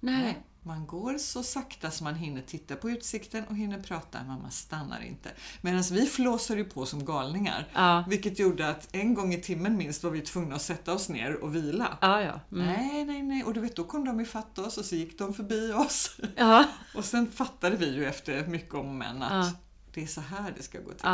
Nej. 0.00 0.38
Man 0.68 0.86
går 0.86 1.18
så 1.18 1.42
sakta 1.42 1.90
så 1.90 2.04
man 2.04 2.14
hinner 2.14 2.42
titta 2.42 2.76
på 2.76 2.90
utsikten 2.90 3.44
och 3.44 3.56
hinner 3.56 3.78
prata, 3.78 4.18
men 4.26 4.42
man 4.42 4.50
stannar 4.50 5.00
inte. 5.00 5.30
Medan 5.60 5.82
vi 5.82 6.06
flåsade 6.06 6.60
ju 6.60 6.64
på 6.64 6.86
som 6.86 7.04
galningar. 7.04 7.68
Ja. 7.74 8.04
Vilket 8.08 8.38
gjorde 8.38 8.68
att 8.68 8.88
en 8.92 9.14
gång 9.14 9.34
i 9.34 9.40
timmen 9.40 9.76
minst 9.76 10.04
var 10.04 10.10
vi 10.10 10.20
tvungna 10.20 10.54
att 10.54 10.62
sätta 10.62 10.94
oss 10.94 11.08
ner 11.08 11.34
och 11.34 11.54
vila. 11.54 11.98
Ja, 12.00 12.22
ja. 12.22 12.40
Mm. 12.52 12.66
Nej, 12.66 13.04
nej, 13.04 13.22
nej. 13.22 13.44
Och 13.44 13.54
du 13.54 13.60
vet, 13.60 13.76
då 13.76 13.84
kom 13.84 14.04
de 14.04 14.20
ifatt 14.20 14.58
oss 14.58 14.78
och 14.78 14.84
så 14.84 14.94
gick 14.96 15.18
de 15.18 15.34
förbi 15.34 15.72
oss. 15.72 16.16
Och 16.94 17.04
sen 17.04 17.30
fattade 17.30 17.76
vi 17.76 17.94
ju 17.94 18.06
efter 18.06 18.46
mycket 18.46 18.74
om 18.74 18.88
och 18.88 18.94
men 18.94 19.22
att 19.22 19.56
det 19.94 20.02
är 20.02 20.06
så 20.06 20.20
här 20.20 20.54
det 20.56 20.62
ska 20.62 20.78
gå 20.78 20.92
till. 20.92 21.06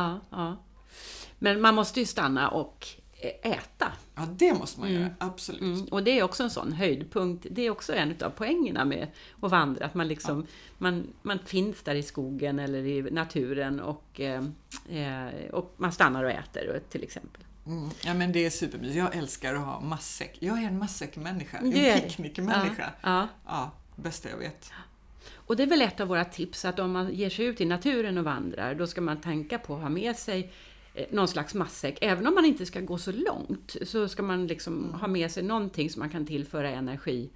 Men 1.38 1.61
man 1.61 1.75
måste 1.75 2.00
ju 2.00 2.06
stanna 2.06 2.49
och 2.49 2.87
äta. 3.28 3.93
Ja, 4.14 4.28
det 4.37 4.54
måste 4.54 4.81
man 4.81 4.93
göra. 4.93 5.11
Absolut. 5.19 5.61
Mm. 5.61 5.85
Och 5.85 6.04
det 6.04 6.19
är 6.19 6.23
också 6.23 6.43
en 6.43 6.50
sån 6.50 6.73
höjdpunkt. 6.73 7.47
Det 7.50 7.62
är 7.62 7.71
också 7.71 7.95
en 7.95 8.14
av 8.23 8.31
poängerna 8.31 8.85
med 8.85 9.09
att 9.40 9.50
vandra. 9.50 9.87
Att 9.87 9.95
man, 9.95 10.09
liksom, 10.09 10.47
man, 10.78 11.07
man 11.23 11.38
finns 11.38 11.83
där 11.83 11.95
i 11.95 12.02
skogen 12.02 12.59
eller 12.59 12.87
i 12.87 13.02
naturen 13.02 13.81
och, 13.81 14.21
eh, 14.21 14.45
eh, 14.88 15.50
och 15.52 15.75
man 15.76 15.93
stannar 15.93 16.25
och 16.25 16.31
äter 16.31 16.81
till 16.90 17.02
exempel. 17.02 17.45
Mm. 17.66 17.90
Ja, 18.04 18.14
men 18.14 18.33
det 18.33 18.47
är 18.47 18.50
supermysigt. 18.50 18.97
Jag 18.97 19.16
älskar 19.16 19.54
att 19.54 19.61
ha 19.61 19.81
matsäck. 19.81 20.37
Jag 20.40 20.62
är 20.62 20.66
en 20.66 20.78
matsäckmänniska. 20.78 21.59
En 21.59 21.73
picknickmänniska. 21.73 22.93
Ja, 23.00 23.09
ja. 23.11 23.28
Ja, 23.47 23.71
bästa 23.97 24.28
jag 24.31 24.38
vet. 24.38 24.71
Och 25.47 25.57
det 25.57 25.62
är 25.62 25.66
väl 25.66 25.83
ett 25.83 26.00
av 26.00 26.09
våra 26.09 26.25
tips 26.25 26.64
att 26.64 26.78
om 26.78 26.93
man 26.93 27.14
ger 27.14 27.31
sig 27.31 27.45
ut 27.45 27.61
i 27.61 27.64
naturen 27.64 28.19
och 28.19 28.25
vandrar, 28.25 28.75
då 28.75 28.87
ska 28.87 29.00
man 29.00 29.21
tänka 29.21 29.59
på 29.59 29.75
att 29.75 29.83
ha 29.83 29.88
med 29.88 30.16
sig 30.16 30.52
någon 31.10 31.28
slags 31.28 31.54
matsäck. 31.54 31.98
Även 32.00 32.26
om 32.26 32.34
man 32.34 32.44
inte 32.44 32.66
ska 32.66 32.80
gå 32.80 32.98
så 32.98 33.12
långt 33.12 33.76
så 33.82 34.08
ska 34.08 34.22
man 34.22 34.46
liksom 34.46 34.94
ha 34.94 35.06
med 35.08 35.30
sig 35.30 35.42
någonting 35.42 35.90
som 35.90 36.00
man 36.00 36.10
kan 36.10 36.26
tillföra 36.26 36.70
energi. 36.70 37.30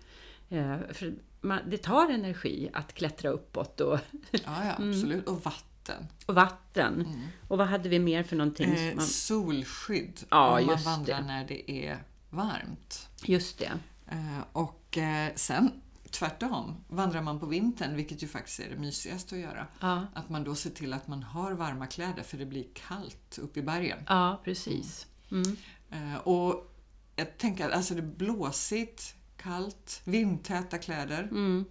Eh, 0.48 0.76
För 0.92 1.14
man, 1.40 1.60
det 1.70 1.76
tar 1.78 2.10
energi 2.10 2.70
att 2.72 2.94
klättra 2.94 3.30
uppåt 3.30 3.80
och, 3.80 3.98
Ja, 4.30 4.38
ja 4.44 4.74
Mm. 4.76 4.90
absolut. 4.90 5.28
Och 5.28 5.44
vatten. 5.44 6.06
och 6.26 6.34
vatten. 6.34 7.06
Och 7.48 7.58
vad 7.58 7.66
hade 7.66 7.88
vi 7.88 7.98
mer 7.98 8.22
för 8.22 8.36
någonting? 8.36 8.70
Eh, 8.74 8.94
man, 8.94 9.04
solskydd. 9.04 10.20
Ja, 10.30 10.60
om 10.60 10.66
man 10.66 10.78
vandrar 10.84 11.20
det. 11.20 11.26
när 11.26 11.44
det 11.44 11.70
är 11.70 11.98
varmt. 12.30 13.08
just 13.24 13.58
det. 13.58 13.72
Eh, 14.06 14.40
och 14.52 14.98
eh, 14.98 15.32
sen 15.34 15.70
tvärtom, 16.12 16.84
vandrar 16.88 17.22
man 17.22 17.40
på 17.40 17.46
vintern, 17.46 17.96
vilket 17.96 18.22
ju 18.22 18.28
faktiskt 18.28 18.60
är 18.60 18.70
det 18.70 18.76
mysigaste 18.76 19.34
att 19.34 19.40
göra, 19.40 19.66
Ja, 19.80 20.06
att 20.14 20.28
man 20.28 20.44
då 20.44 20.54
ser 20.54 20.70
till 20.70 20.92
att 20.92 21.08
man 21.08 21.22
har 21.22 21.52
varma 21.52 21.86
kläder 21.86 22.22
för 22.22 22.38
det 22.38 22.46
blir 22.46 22.66
kallt 22.74 23.38
uppe 23.42 23.60
i 23.60 23.62
bergen. 23.62 23.98
ja 24.08 24.40
precis. 24.44 25.06
Mm. 25.30 25.56
Eh, 25.90 26.18
och 26.18 26.74
jag 27.16 27.38
tänker 27.38 27.70
alltså 27.70 27.94
det 27.94 28.00
är 28.00 28.06
blåsigt, 28.16 29.14
kallt, 29.36 30.00
vindtäta 30.04 30.78
kläder. 30.78 31.22
Mm. 31.22 31.64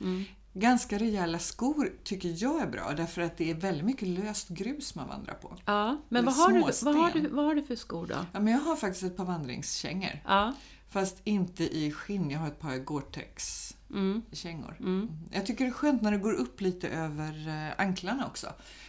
Mm. 0.00 0.24
Ganska 0.56 0.98
rejäla 0.98 1.38
skor 1.38 1.92
tycker 2.04 2.34
jag 2.42 2.62
är 2.62 2.66
bra 2.66 2.92
därför 2.96 3.22
att 3.22 3.36
det 3.36 3.50
är 3.50 3.54
väldigt 3.54 3.84
mycket 3.84 4.08
löst 4.08 4.48
grus 4.48 4.94
man 4.94 5.08
vandrar 5.08 5.34
på. 5.34 5.56
Ja, 5.64 6.02
men 6.08 6.24
vad 6.24 6.34
har, 6.34 6.52
du, 6.52 6.60
vad, 6.60 6.96
har 6.96 7.10
du, 7.10 7.28
vad 7.28 7.44
har 7.44 7.54
du 7.54 7.62
för 7.62 7.76
skor 7.76 8.06
då? 8.06 8.14
Ja, 8.32 8.40
men 8.40 8.52
jag 8.52 8.60
har 8.60 8.76
faktiskt 8.76 9.04
ett 9.04 9.16
par 9.16 9.24
vandringskängor. 9.24 10.20
Ja, 10.26 10.52
Fast 10.94 11.20
inte 11.24 11.64
i 11.76 11.90
skinn, 11.92 12.30
jag 12.30 12.38
har 12.38 12.46
ett 12.48 12.60
par 12.60 12.78
Gore-Tex-kängor. 12.78 14.76
mm. 14.80 15.08
Jag 15.32 15.46
tycker 15.46 15.64
det 15.64 15.70
är 15.70 15.72
skönt 15.72 16.02
när 16.02 16.10
det 16.12 16.18
går 16.18 16.32
upp 16.32 16.60
lite 16.60 16.88
över 16.88 17.48
eh, 17.48 17.84
anklarna 17.86 18.26
också. 18.26 18.46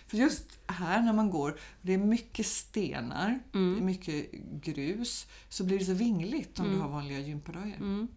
För 0.07 0.17
just 0.17 0.59
här 0.67 1.01
när 1.01 1.13
man 1.13 1.29
går, 1.29 1.55
det 1.81 1.93
är 1.93 1.97
mycket 1.97 2.45
stenar, 2.45 3.39
Mm. 3.53 3.74
det 3.75 3.81
är 3.81 3.85
mycket 3.85 4.31
grus, 4.62 5.27
så 5.50 5.63
blir 5.63 5.79
det 5.79 5.85
så 5.85 5.93
vingligt 5.93 6.59
om 6.59 6.71
du 6.74 6.79
har 6.79 6.89
vanliga 6.89 7.19
gympadojor. 7.19 7.75
Mm. 7.75 8.07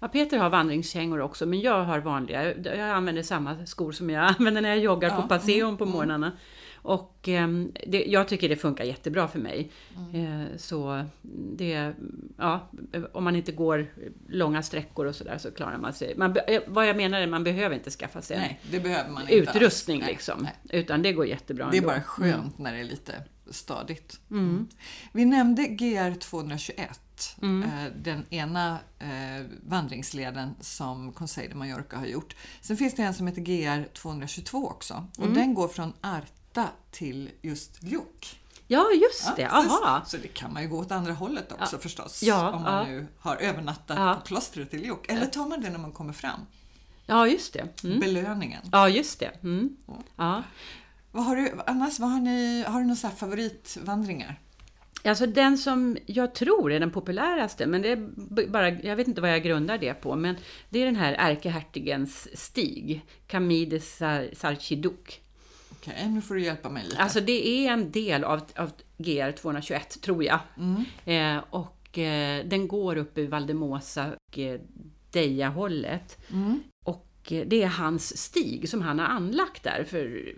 Ja, 0.00 0.08
Peter 0.08 0.38
har 0.38 0.50
vandringskängor 0.50 1.20
också, 1.20 1.46
men 1.46 1.60
jag 1.60 1.84
har 1.84 1.98
vanliga. 1.98 2.54
Jag 2.76 2.90
använder 2.90 3.22
samma 3.22 3.66
skor 3.66 3.92
som 3.92 4.10
jag 4.10 4.24
använder 4.38 4.60
när 4.62 4.68
jag 4.68 4.78
joggar 4.78 5.08
Ja, 5.08 5.22
på 5.22 5.28
Passeon 5.28 5.68
mm, 5.68 5.76
på 5.76 5.84
mm. 5.84 5.96
morgnarna. 5.96 6.32
Och 6.82 7.28
ehm, 7.28 7.72
det, 7.86 8.04
jag 8.04 8.28
tycker 8.28 8.48
det 8.48 8.56
funkar 8.56 8.84
jättebra 8.84 9.28
för 9.28 9.38
mig. 9.38 9.70
Mm. 9.96 10.40
Eh, 10.42 10.46
så 10.56 11.04
det, 11.56 11.92
ja, 12.40 12.70
om 13.12 13.24
man 13.24 13.36
inte 13.36 13.52
går 13.52 13.92
långa 14.28 14.62
sträckor 14.62 15.06
och 15.06 15.14
sådär 15.16 15.38
så 15.38 15.50
klarar 15.50 15.78
man 15.78 15.92
sig. 15.92 16.14
Man, 16.16 16.36
eh, 16.48 16.60
vad 16.66 16.88
jag 16.88 16.96
menar 16.96 17.18
är 17.18 17.22
att 17.24 17.28
man 17.28 17.44
behöver 17.44 17.74
inte 17.76 17.90
skaffa 17.90 18.22
sig 18.22 18.38
Nej, 18.38 18.60
det 18.70 18.80
behöver 18.80 19.10
man 19.10 19.22
inte 19.22 19.34
utrustning. 19.34 20.00
Nej, 20.00 20.08
liksom. 20.12 20.42
nej. 20.42 20.80
Utan 20.80 21.02
det 21.02 21.12
går 21.12 21.26
jättebra 21.26 21.70
Det 21.70 21.76
är 21.76 21.78
ändå. 21.78 21.88
bara 21.88 22.02
skönt 22.02 22.58
när 22.58 22.72
det 22.72 22.78
är 22.78 22.84
lite 22.84 23.14
stadigt. 23.50 24.20
Mm. 24.30 24.68
Vi 25.12 25.24
nämnde 25.24 25.66
GR 25.66 26.14
221, 26.14 27.00
Mm. 27.42 27.62
eh, 27.62 27.92
den 28.02 28.24
ena 28.30 28.78
eh, 28.98 29.46
vandringsleden 29.66 30.54
som 30.60 31.12
Conseil 31.12 31.50
de 31.50 31.58
Mallorca 31.58 31.96
har 31.96 32.06
gjort. 32.06 32.36
Sen 32.60 32.76
finns 32.76 32.94
det 32.94 33.02
en 33.02 33.14
som 33.14 33.26
heter 33.26 33.40
GR 33.42 33.84
222 33.94 34.66
också 34.68 35.06
och 35.18 35.24
Mm. 35.24 35.34
den 35.34 35.54
går 35.54 35.68
från 35.68 35.92
Arta 36.00 36.68
till 36.90 37.30
just 37.42 37.82
Ljuck. 37.82 38.40
Ja, 38.72 38.90
just 39.02 39.36
det. 39.36 39.42
Ja, 39.42 39.48
Aha. 39.48 40.02
Så, 40.04 40.10
så 40.10 40.16
det 40.22 40.28
kan 40.28 40.52
man 40.52 40.62
ju 40.62 40.68
gå 40.68 40.78
åt 40.78 40.92
andra 40.92 41.12
hållet 41.12 41.52
också 41.52 41.78
förstås. 41.78 42.22
Ja, 42.22 42.50
om 42.50 42.62
man 42.62 42.74
ja. 42.74 42.84
nu 42.92 43.06
har 43.18 43.36
övernattat 43.36 43.96
Ja. 43.98 44.14
på 44.14 44.26
klostret 44.26 44.74
i 44.74 44.84
Ljuck. 44.84 45.08
Eller 45.08 45.26
tar 45.26 45.48
man 45.48 45.60
det 45.60 45.70
när 45.70 45.78
man 45.78 45.92
kommer 45.92 46.12
fram? 46.12 46.40
Ja, 47.06 47.26
just 47.26 47.52
det. 47.52 47.84
Mm. 47.84 48.00
Belöningen. 48.00 48.62
Ja, 48.72 48.88
just 48.88 49.20
det. 49.20 49.30
Mm. 49.42 49.76
Ja. 50.16 50.42
Vad 51.12 51.24
har 51.24 51.36
du, 51.36 51.52
annars, 51.66 51.98
vad 51.98 52.10
har, 52.10 52.20
ni, 52.20 52.64
har 52.68 52.80
du 52.80 52.86
några 52.86 53.10
favoritvandringar? 53.10 54.40
Alltså 55.04 55.26
den 55.26 55.58
som 55.58 55.96
jag 56.06 56.34
tror 56.34 56.72
är 56.72 56.80
den 56.80 56.90
populäraste, 56.90 57.66
men 57.66 57.82
det 57.82 57.88
är 57.92 57.96
bara, 58.48 58.70
jag 58.70 58.96
vet 58.96 59.08
inte 59.08 59.20
vad 59.20 59.32
jag 59.32 59.42
grundar 59.42 59.78
det 59.78 59.94
på, 59.94 60.16
men 60.16 60.36
det 60.68 60.78
är 60.78 60.86
den 60.86 60.96
här 60.96 61.12
ärkehertigens 61.18 62.28
stig, 62.40 63.04
Camille 63.26 63.70
de 63.70 63.78
Sar- 63.78 64.34
Okej, 65.80 66.08
nu 66.08 66.20
får 66.22 66.34
du 66.34 66.42
hjälpa 66.42 66.68
mig 66.68 66.84
lite. 66.84 66.98
Alltså 66.98 67.20
det 67.20 67.48
är 67.48 67.72
en 67.72 67.90
del 67.90 68.24
av, 68.24 68.40
av 68.56 68.70
GR 68.98 69.32
221, 69.32 70.00
tror 70.02 70.24
jag. 70.24 70.38
Mm. 70.56 70.84
Eh, 71.04 71.44
och 71.50 71.98
eh, 71.98 72.46
den 72.46 72.68
går 72.68 72.96
upp 72.96 73.18
i 73.18 73.26
Valdemosa 73.26 74.06
och 74.12 74.38
eh, 74.38 74.60
Deja-hållet. 75.10 76.18
Mm. 76.30 76.62
Och 76.84 77.32
eh, 77.32 77.46
det 77.46 77.62
är 77.62 77.66
hans 77.66 78.18
stig 78.18 78.68
som 78.68 78.82
han 78.82 78.98
har 78.98 79.06
anlagt 79.06 79.62
där 79.62 79.84
för, 79.88 80.34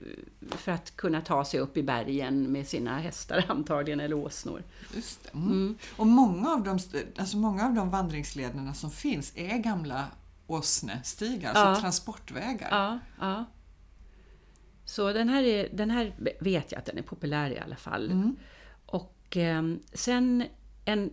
för 0.50 0.72
att 0.72 0.96
kunna 0.96 1.20
ta 1.20 1.44
sig 1.44 1.60
upp 1.60 1.76
i 1.76 1.82
bergen 1.82 2.52
med 2.52 2.68
sina 2.68 2.98
hästar 2.98 3.44
antagligen, 3.48 4.00
eller 4.00 4.16
åsnor. 4.16 4.62
Just 4.94 5.24
det. 5.24 5.30
Mm. 5.34 5.48
Mm. 5.50 5.76
Och 5.96 6.06
många 6.06 6.50
av, 6.50 6.62
de, 6.64 6.78
alltså 7.18 7.36
många 7.36 7.66
av 7.66 7.74
de 7.74 7.90
vandringslederna 7.90 8.74
som 8.74 8.90
finns 8.90 9.32
är 9.36 9.58
gamla 9.58 10.04
åsnestigar, 10.46 11.48
alltså 11.50 11.64
Ja. 11.64 11.80
transportvägar. 11.80 12.68
Ja, 12.70 12.98
ja. 13.20 13.44
Så 14.84 15.12
den 15.12 15.28
här, 15.28 15.42
är, 15.42 15.68
den 15.72 15.90
här 15.90 16.14
vet 16.40 16.72
jag 16.72 16.78
att 16.78 16.86
den 16.86 16.98
är 16.98 17.02
populär 17.02 17.50
i 17.50 17.58
alla 17.58 17.76
fall. 17.76 18.10
Mm. 18.10 18.36
Och 18.86 19.36
eh, 19.36 19.62
sen 19.92 20.44
en, 20.84 21.10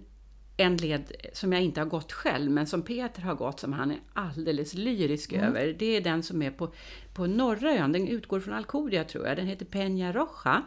en 0.57 0.77
led 0.77 1.11
som 1.33 1.53
jag 1.53 1.61
inte 1.61 1.81
har 1.81 1.85
gått 1.85 2.11
själv, 2.11 2.51
men 2.51 2.67
som 2.67 2.81
Peter 2.81 3.21
har 3.21 3.35
gått, 3.35 3.59
som 3.59 3.73
han 3.73 3.91
är 3.91 3.99
alldeles 4.13 4.73
lyrisk 4.73 5.33
Mm. 5.33 5.45
över. 5.45 5.75
Det 5.79 5.85
är 5.85 6.01
den 6.01 6.23
som 6.23 6.41
är 6.41 6.51
på, 6.51 6.73
på 7.13 7.25
norra 7.27 7.71
ön. 7.73 7.91
Den 7.91 8.07
utgår 8.07 8.39
från 8.39 8.53
Alcudia 8.53 9.03
tror 9.03 9.27
jag. 9.27 9.37
Den 9.37 9.47
heter 9.47 9.65
Peña 9.65 10.13
Roja. 10.13 10.63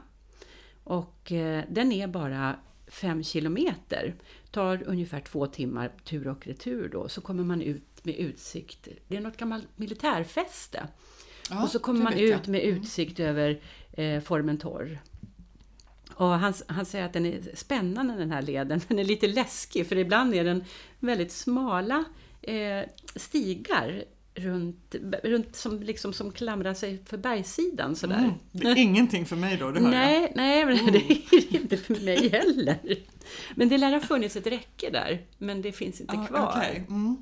Och 0.85 1.32
eh, 1.32 1.64
den 1.71 1.92
är 1.92 2.06
bara 2.06 2.56
fem 2.87 3.23
kilometer. 3.23 4.14
Tar 4.50 4.82
ungefär 4.87 5.21
två 5.21 5.47
timmar 5.47 5.92
tur 6.04 6.28
och 6.28 6.47
retur 6.47 6.88
då. 6.88 7.09
Så 7.09 7.21
kommer 7.21 7.44
man 7.44 7.62
ut 7.62 8.04
med 8.04 8.16
utsikt. 8.16 8.88
Det 9.09 9.16
är 9.16 9.21
något 9.21 9.37
gammalt 9.37 9.78
militärfäste. 9.78 10.87
Ja, 11.52 11.62
och 11.62 11.68
så 11.68 11.78
kommer 11.78 12.02
man 12.02 12.12
ut 12.18 12.47
med 12.47 12.61
utsikt 12.62 13.21
över 13.21 13.61
eh, 13.92 14.21
Formentor. 14.21 14.99
Och 16.14 16.26
han, 16.28 16.54
han 16.66 16.87
säger 16.87 17.04
att 17.04 17.12
den 17.12 17.26
är 17.26 17.40
spännande 17.54 18.14
den 18.14 18.30
här 18.30 18.42
leden, 18.42 18.80
den 18.88 18.99
är 18.99 19.04
lite 19.04 19.26
läskig 19.28 19.87
för 19.87 19.99
ibland 19.99 20.35
är 20.35 20.44
den 20.44 20.64
väldigt 20.99 21.32
smala 21.32 22.04
eh, 22.42 22.80
stigar 23.16 24.04
runt, 24.35 24.94
runt 25.23 25.56
som, 25.56 25.82
liksom, 25.82 26.12
som 26.12 26.32
klamrar 26.32 26.75
sig 26.75 27.02
för 27.06 27.16
bergssidan 27.16 27.97
sådär. 27.97 28.18
Mm. 28.18 28.32
Det 28.52 28.66
är 28.66 28.76
ingenting 28.78 29.26
för 29.26 29.37
mig 29.37 29.56
då, 29.56 29.71
det 29.71 29.80
hör 29.80 29.92
jag. 29.92 30.30
Nej, 30.35 30.64
men 30.66 30.78
Mm. 30.78 30.92
det 30.92 30.99
är 31.12 31.54
inte 31.56 31.76
för 31.76 32.04
mig 32.04 32.28
heller. 32.28 32.78
Men 33.54 33.68
det 33.68 33.78
lär 33.78 33.92
ha 33.92 34.00
funnits 34.00 34.37
ett 34.37 34.47
räcke 34.47 34.90
där, 34.90 35.23
men 35.38 35.62
det 35.62 35.73
finns 35.73 36.00
inte 36.00 36.14
Ja, 36.16 36.26
kvar. 36.26 36.52
okej. 36.56 36.85
Mm. 36.88 37.16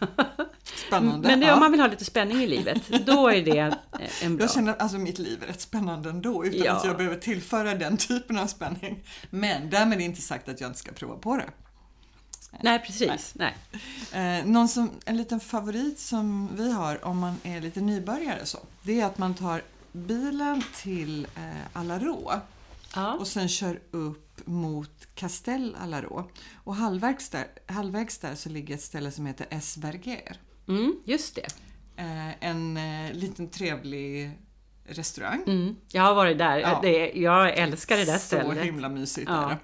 Spännande. 0.88 1.28
Men 1.28 1.40
det, 1.40 1.46
ja. 1.46 1.54
om 1.54 1.60
man 1.60 1.70
vill 1.72 1.80
ha 1.80 1.88
lite 1.88 2.04
spänning 2.04 2.36
i 2.42 2.46
livet, 2.46 3.06
då 3.06 3.28
är 3.28 3.42
det 3.42 3.58
eh, 3.58 4.24
en 4.24 4.36
bra. 4.36 4.44
Jag 4.44 4.52
känner 4.54 4.72
att 4.72 4.82
alltså, 4.82 4.98
mitt 4.98 5.18
liv 5.18 5.42
är 5.42 5.46
rätt 5.46 5.60
spännande 5.60 6.10
ändå 6.10 6.44
utan 6.46 6.62
Ja. 6.64 6.72
att 6.72 6.84
jag 6.84 6.96
behöver 6.96 7.16
tillföra 7.16 7.74
den 7.74 7.96
typen 7.96 8.38
av 8.38 8.46
spänning. 8.46 9.02
Men 9.30 9.70
därmed 9.70 10.00
inte 10.00 10.20
sagt 10.20 10.48
att 10.48 10.60
jag 10.60 10.68
inte 10.68 10.78
ska 10.78 10.92
prova 10.92 11.16
på 11.16 11.36
det. 11.36 11.46
Nej, 12.62 12.78
precis. 12.78 13.34
Nej. 13.34 13.56
Eh, 14.12 14.46
någon 14.46 14.68
som, 14.68 14.90
en 15.04 15.16
liten 15.16 15.40
favorit 15.40 15.98
som 15.98 16.48
vi 16.56 16.72
har 16.72 17.04
om 17.04 17.18
man 17.18 17.36
är 17.42 17.60
lite 17.60 17.80
nybörjare 17.80 18.46
så, 18.46 18.58
det 18.82 19.00
är 19.00 19.06
att 19.06 19.18
man 19.18 19.34
tar 19.34 19.62
bilen 19.92 20.62
till 20.76 21.24
eh, 21.36 21.42
Alarå 21.80 22.32
Ja. 22.94 23.12
och 23.14 23.26
sen 23.26 23.48
kör 23.48 23.80
upp 23.90 24.40
mot 24.46 25.06
Castel 25.14 25.76
Alarå. 25.82 26.30
Och 26.64 26.74
halvvägs 26.76 27.28
där, 27.28 27.46
halvvägs 27.66 28.18
där 28.18 28.34
så 28.34 28.48
ligger 28.48 28.74
ett 28.74 28.82
ställe 28.82 29.10
som 29.10 29.26
heter 29.26 29.46
Esberger. 29.50 30.36
Mm, 30.68 30.96
just 31.04 31.34
det. 31.34 31.46
Eh, 31.96 32.44
en 32.48 32.76
eh, 32.76 33.12
liten 33.12 33.50
trevlig 33.50 34.30
restaurang. 34.84 35.42
Mm. 35.46 35.76
Jag 35.92 36.02
har 36.02 36.14
varit 36.14 36.38
där. 36.38 36.58
Ja. 36.58 36.78
Det, 36.82 37.12
jag 37.14 37.58
älskar 37.58 37.96
det 37.96 38.04
där 38.04 38.18
Så 38.18 38.26
stället. 38.26 38.64
himla 38.64 38.88
mysigt 38.88 39.28
Ja. 39.30 39.44
är 39.44 39.48
det. 39.48 39.58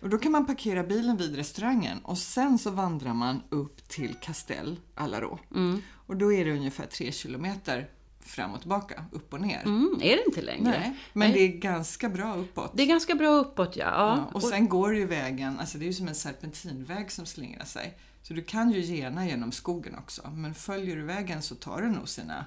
Och 0.00 0.08
då 0.08 0.18
kan 0.18 0.32
man 0.32 0.46
parkera 0.46 0.82
bilen 0.82 1.16
vid 1.16 1.36
restaurangen 1.36 1.98
och 1.98 2.18
sen 2.18 2.58
så 2.58 2.70
vandrar 2.70 3.14
man 3.14 3.42
upp 3.48 3.88
till 3.88 4.14
Castel 4.20 4.76
Alarå. 4.94 5.38
Mm. 5.54 5.82
Och 6.06 6.16
då 6.16 6.32
är 6.32 6.44
det 6.44 6.52
ungefär 6.52 6.86
tre 6.86 7.12
kilometer 7.12 7.88
fram 8.20 8.54
och 8.54 8.60
tillbaka, 8.60 9.04
upp 9.12 9.32
och 9.32 9.40
ner. 9.40 9.62
Mm, 9.64 9.98
är 10.02 10.16
det 10.16 10.24
inte 10.26 10.42
längre? 10.42 10.70
Nej, 10.70 10.96
men 11.12 11.30
Nej. 11.30 11.38
det 11.38 11.56
är 11.56 11.58
ganska 11.60 12.08
bra 12.08 12.36
uppåt. 12.36 12.70
Det 12.74 12.82
är 12.82 12.86
ganska 12.86 13.14
bra 13.14 13.28
uppåt, 13.28 13.76
ja. 13.76 13.84
ja. 13.84 14.16
Ja, 14.16 14.30
och 14.32 14.42
sen 14.42 14.68
går 14.68 14.94
ju 14.96 15.06
vägen, 15.06 15.60
alltså 15.60 15.78
det 15.78 15.84
är 15.84 15.86
ju 15.86 15.92
som 15.92 16.08
en 16.08 16.14
serpentinväg 16.14 17.12
som 17.12 17.26
slingrar 17.26 17.64
sig. 17.64 17.98
Så 18.22 18.34
du 18.34 18.42
kan 18.42 18.70
ju 18.70 18.80
gena 18.80 19.26
genom 19.26 19.52
skogen 19.52 19.98
också. 19.98 20.30
Men 20.30 20.54
följer 20.54 20.96
du 20.96 21.02
vägen 21.02 21.42
så 21.42 21.54
tar 21.54 21.82
det 21.82 21.88
nog 21.88 22.08
sina, 22.08 22.44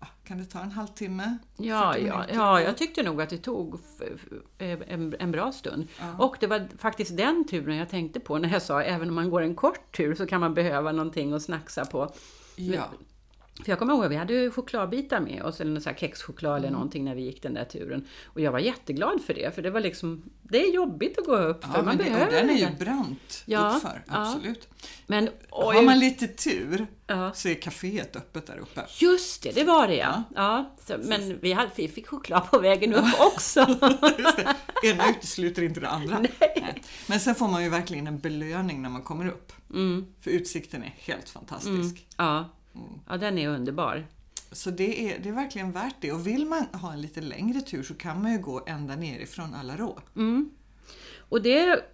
ja, 0.00 0.06
kan 0.24 0.38
det 0.38 0.44
ta 0.44 0.60
en 0.60 0.70
halvtimme? 0.70 1.38
Ja, 1.56 1.92
40 1.92 2.06
ja, 2.06 2.26
ja, 2.32 2.60
jag 2.60 2.76
tyckte 2.76 3.02
nog 3.02 3.22
att 3.22 3.30
det 3.30 3.38
tog 3.38 3.80
en, 4.58 5.14
en 5.18 5.30
bra 5.30 5.52
stund. 5.52 5.88
Och 6.18 6.36
det 6.40 6.46
var 6.46 6.68
faktiskt 6.78 7.16
den 7.16 7.46
turen 7.50 7.76
jag 7.76 7.88
tänkte 7.88 8.20
på 8.20 8.38
när 8.38 8.48
jag 8.48 8.62
sa 8.62 8.82
även 8.82 9.08
om 9.08 9.14
man 9.14 9.30
går 9.30 9.42
en 9.42 9.54
kort 9.54 9.96
tur 9.96 10.14
så 10.14 10.26
kan 10.26 10.40
man 10.40 10.54
behöva 10.54 10.92
någonting 10.92 11.32
att 11.32 11.42
snacksa 11.42 11.84
på. 11.84 12.14
Ja. 12.56 12.88
För 13.64 13.72
jag 13.72 13.78
kommer 13.78 13.92
ihåg 13.94 14.04
att 14.04 14.10
vi 14.10 14.16
hade 14.16 14.50
chokladbitar 14.50 15.20
med 15.20 15.42
oss, 15.42 15.60
eller 15.60 15.70
någon 15.72 15.82
sån 15.82 15.90
här 15.92 15.98
kexchoklad 16.00 16.50
Mm. 16.52 16.58
eller 16.64 16.72
någonting 16.72 17.04
när 17.04 17.14
vi 17.14 17.22
gick 17.22 17.42
den 17.42 17.54
där 17.54 17.64
turen. 17.64 18.06
Och 18.24 18.40
jag 18.40 18.52
var 18.52 18.58
jätteglad 18.58 19.22
för 19.26 19.34
det, 19.34 19.54
för 19.54 19.62
det 19.62 19.70
var 19.70 19.80
liksom, 19.80 20.22
det 20.42 20.62
är 20.64 20.72
jobbigt 20.74 21.18
att 21.18 21.24
gå 21.26 21.36
upp 21.36 21.64
för 21.64 21.70
Ja, 21.78 21.82
man 21.82 21.96
det, 21.96 22.04
och 22.04 22.10
behöver 22.10 22.32
den 22.32 22.50
är 22.50 22.54
ju 22.54 22.76
brant 22.78 23.42
Ja, 23.46 23.72
uppför, 23.76 24.02
ja. 24.06 24.12
absolut. 24.32 24.68
Men 25.06 25.28
Har 25.50 25.76
oj, 25.78 25.84
man 25.84 25.98
lite 25.98 26.26
tur 26.26 26.86
Ja. 27.06 27.32
så 27.34 27.48
är 27.48 27.54
kaféet 27.54 28.16
öppet 28.16 28.46
där 28.46 28.58
uppe. 28.58 28.80
just 29.00 29.42
det, 29.42 29.50
det 29.54 29.64
var 29.64 29.88
det 29.88 29.96
ja. 29.96 30.22
ja 30.34 30.76
så, 30.86 30.96
men 31.04 31.38
vi, 31.40 31.52
hade, 31.52 31.70
vi 31.76 31.88
fick 31.88 32.06
choklad 32.08 32.50
på 32.50 32.58
vägen 32.58 32.94
upp 32.94 33.04
också. 33.34 33.60
Just 34.18 34.36
det. 34.36 34.54
Ena 34.88 35.10
utesluter 35.10 35.62
inte 35.62 35.80
det 35.80 35.88
andra. 35.88 36.18
Nej. 36.40 36.82
Men 37.08 37.20
sen 37.20 37.34
får 37.34 37.48
man 37.48 37.62
ju 37.62 37.68
verkligen 37.68 38.06
en 38.06 38.18
belöning 38.18 38.82
när 38.82 38.88
man 38.90 39.02
kommer 39.02 39.28
upp. 39.28 39.52
Mm, 39.74 40.06
För 40.20 40.30
utsikten 40.30 40.82
är 40.82 40.94
helt 40.98 41.28
fantastisk. 41.28 42.06
ja. 42.16 42.48
Mm. 42.74 42.88
ja, 43.08 43.16
den 43.16 43.38
är 43.38 43.48
underbar. 43.48 44.06
Så 44.52 44.70
det 44.70 45.12
är, 45.12 45.18
det 45.18 45.28
är 45.28 45.32
verkligen 45.32 45.72
värt 45.72 45.94
det. 46.00 46.12
Och 46.12 46.26
vill 46.26 46.46
man 46.46 46.64
ha 46.72 46.92
en 46.92 47.00
lite 47.00 47.20
längre 47.20 47.60
tur 47.60 47.82
så 47.82 47.94
kan 47.94 48.22
man 48.22 48.32
ju 48.32 48.38
gå 48.38 48.62
ända 48.66 48.96
nerifrån 48.96 49.54
Alarå. 49.54 49.98
Och 51.18 51.42
det, 51.42 51.84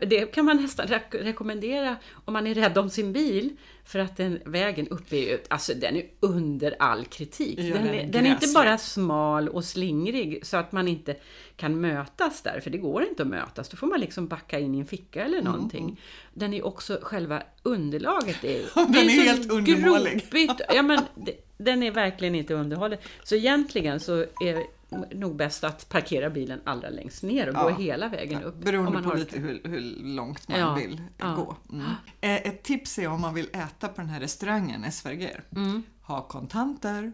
det 0.00 0.26
kan 0.34 0.44
man 0.44 0.62
nästan 0.62 0.86
rek- 0.86 1.22
rekommendera 1.24 1.96
om 2.24 2.32
man 2.32 2.46
är 2.46 2.54
rädd 2.54 2.78
om 2.78 2.90
sin 2.90 3.12
bil. 3.12 3.56
För 3.84 3.98
att 3.98 4.16
den 4.16 4.38
vägen 4.44 4.88
upp 4.88 5.12
är 5.12 5.16
ju, 5.16 5.38
alltså 5.48 5.74
den 5.74 5.96
är 5.96 6.04
under 6.20 6.76
all 6.78 7.04
kritik. 7.04 7.58
Ja, 7.58 7.74
den, 7.74 7.86
är 7.86 7.94
är, 7.94 8.06
den 8.06 8.26
är 8.26 8.30
inte 8.30 8.48
bara 8.54 8.78
smal 8.78 9.48
och 9.48 9.64
slingrig 9.64 10.46
så 10.46 10.56
att 10.56 10.72
man 10.72 10.88
inte 10.88 11.16
kan 11.56 11.80
mötas 11.80 12.42
där, 12.42 12.60
för 12.60 12.70
det 12.70 12.78
går 12.78 13.02
inte 13.02 13.22
att 13.22 13.28
mötas. 13.28 13.68
Då 13.68 13.76
får 13.76 13.86
man 13.86 14.00
liksom 14.00 14.26
backa 14.28 14.58
in 14.58 14.74
i 14.74 14.78
en 14.78 14.86
ficka 14.86 15.24
eller 15.24 15.38
Mm, 15.38 15.52
någonting. 15.52 16.00
Den 16.34 16.54
är 16.54 16.66
också, 16.66 16.98
själva 17.02 17.42
underlaget 17.62 18.44
är, 18.44 18.62
Den 18.74 18.92
det 18.92 18.98
är 19.00 19.08
så 19.08 19.20
helt 19.20 19.50
undermålig. 19.52 20.12
gropigt. 20.12 20.60
Ja, 20.74 20.82
men 20.82 21.00
det, 21.14 21.32
den 21.58 21.82
är 21.82 21.90
verkligen 21.90 22.34
inte 22.34 22.54
underhållen. 22.54 22.98
Så 23.24 23.34
egentligen 23.34 24.00
så 24.00 24.18
är 24.20 24.75
nog 25.14 25.36
bäst 25.36 25.64
att 25.64 25.88
parkera 25.88 26.30
bilen 26.30 26.60
allra 26.64 26.88
längst 26.88 27.22
ner 27.22 27.48
och 27.48 27.54
Ja. 27.54 27.62
gå 27.62 27.68
hela 27.68 28.08
vägen 28.08 28.42
upp. 28.42 28.56
Beroende 28.64 28.90
man 28.92 29.02
på 29.02 29.08
orkar. 29.08 29.18
lite 29.18 29.38
hur, 29.38 29.60
hur 29.64 29.80
långt 30.02 30.48
man 30.48 30.58
Ja, 30.58 30.74
vill 30.74 31.00
ja. 31.18 31.34
gå. 31.34 31.56
Mm. 31.72 31.86
Eh, 32.20 32.34
Ett 32.46 32.62
tips 32.62 32.98
är 32.98 33.08
om 33.08 33.20
man 33.20 33.34
vill 33.34 33.48
äta 33.52 33.88
på 33.88 34.00
den 34.00 34.10
här 34.10 34.20
restaurangen, 34.20 34.84
Esverger. 34.84 35.44
Mm. 35.56 35.82
Ha 36.02 36.22
kontanter. 36.28 37.12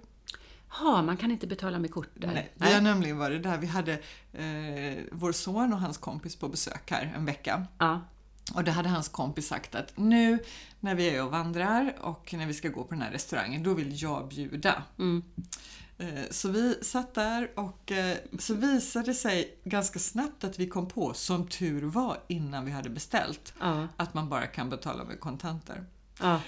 Ja, 0.81 1.03
man 1.03 1.17
kan 1.17 1.31
inte 1.31 1.47
betala 1.47 1.79
med 1.79 1.91
kort 1.91 2.09
där. 2.15 2.27
Nej, 2.35 2.53
vi 2.55 2.73
har 2.75 2.81
nämligen 2.81 3.19
varit 3.19 3.43
där. 3.43 3.59
Vi 3.59 3.67
hade 3.67 3.93
eh, 4.33 5.05
vår 5.13 5.33
son 5.33 5.73
och 5.73 5.81
hans 5.81 5.99
kompis 5.99 6.37
på 6.37 6.49
besök 6.49 6.91
här 6.91 7.13
en 7.17 7.25
vecka. 7.25 7.67
Och 8.55 8.65
då 8.65 8.71
hade 8.73 8.89
hans 8.89 9.09
kompis 9.09 9.47
sagt 9.49 9.75
att 9.75 9.93
nu 9.99 10.39
när 10.81 10.95
vi 10.95 11.11
är 11.17 11.25
och 11.25 11.31
vandrar 11.31 11.95
och 12.01 12.35
när 12.39 12.47
vi 12.47 12.55
ska 12.55 12.69
gå 12.69 12.85
på 12.85 12.95
den 12.95 13.03
här 13.03 13.11
restaurangen, 13.11 13.63
då 13.63 13.75
vill 13.75 14.03
jag 14.03 14.29
bjuda. 14.29 14.83
Mm. 14.99 15.23
Eh, 16.03 16.25
Så 16.31 16.49
vi 16.49 16.79
satt 16.83 17.15
där 17.15 17.51
och 17.55 17.93
eh, 17.93 18.17
så 18.39 18.55
visade 18.55 19.07
det 19.07 19.15
sig 19.15 19.57
ganska 19.65 19.99
snabbt 19.99 20.45
att 20.45 20.59
vi 20.59 20.67
kom 20.69 20.89
på, 20.89 21.15
som 21.15 21.47
tur 21.49 21.83
var 21.83 22.17
innan 22.29 22.65
vi 22.65 22.71
hade 22.71 22.91
beställt, 22.91 23.55
Ja. 23.61 23.89
att 23.97 24.15
man 24.15 24.29
bara 24.29 24.47
kan 24.47 24.71
betala 24.71 25.05
med 25.05 25.21
kontanter. 25.21 25.85
ja. 26.21 26.41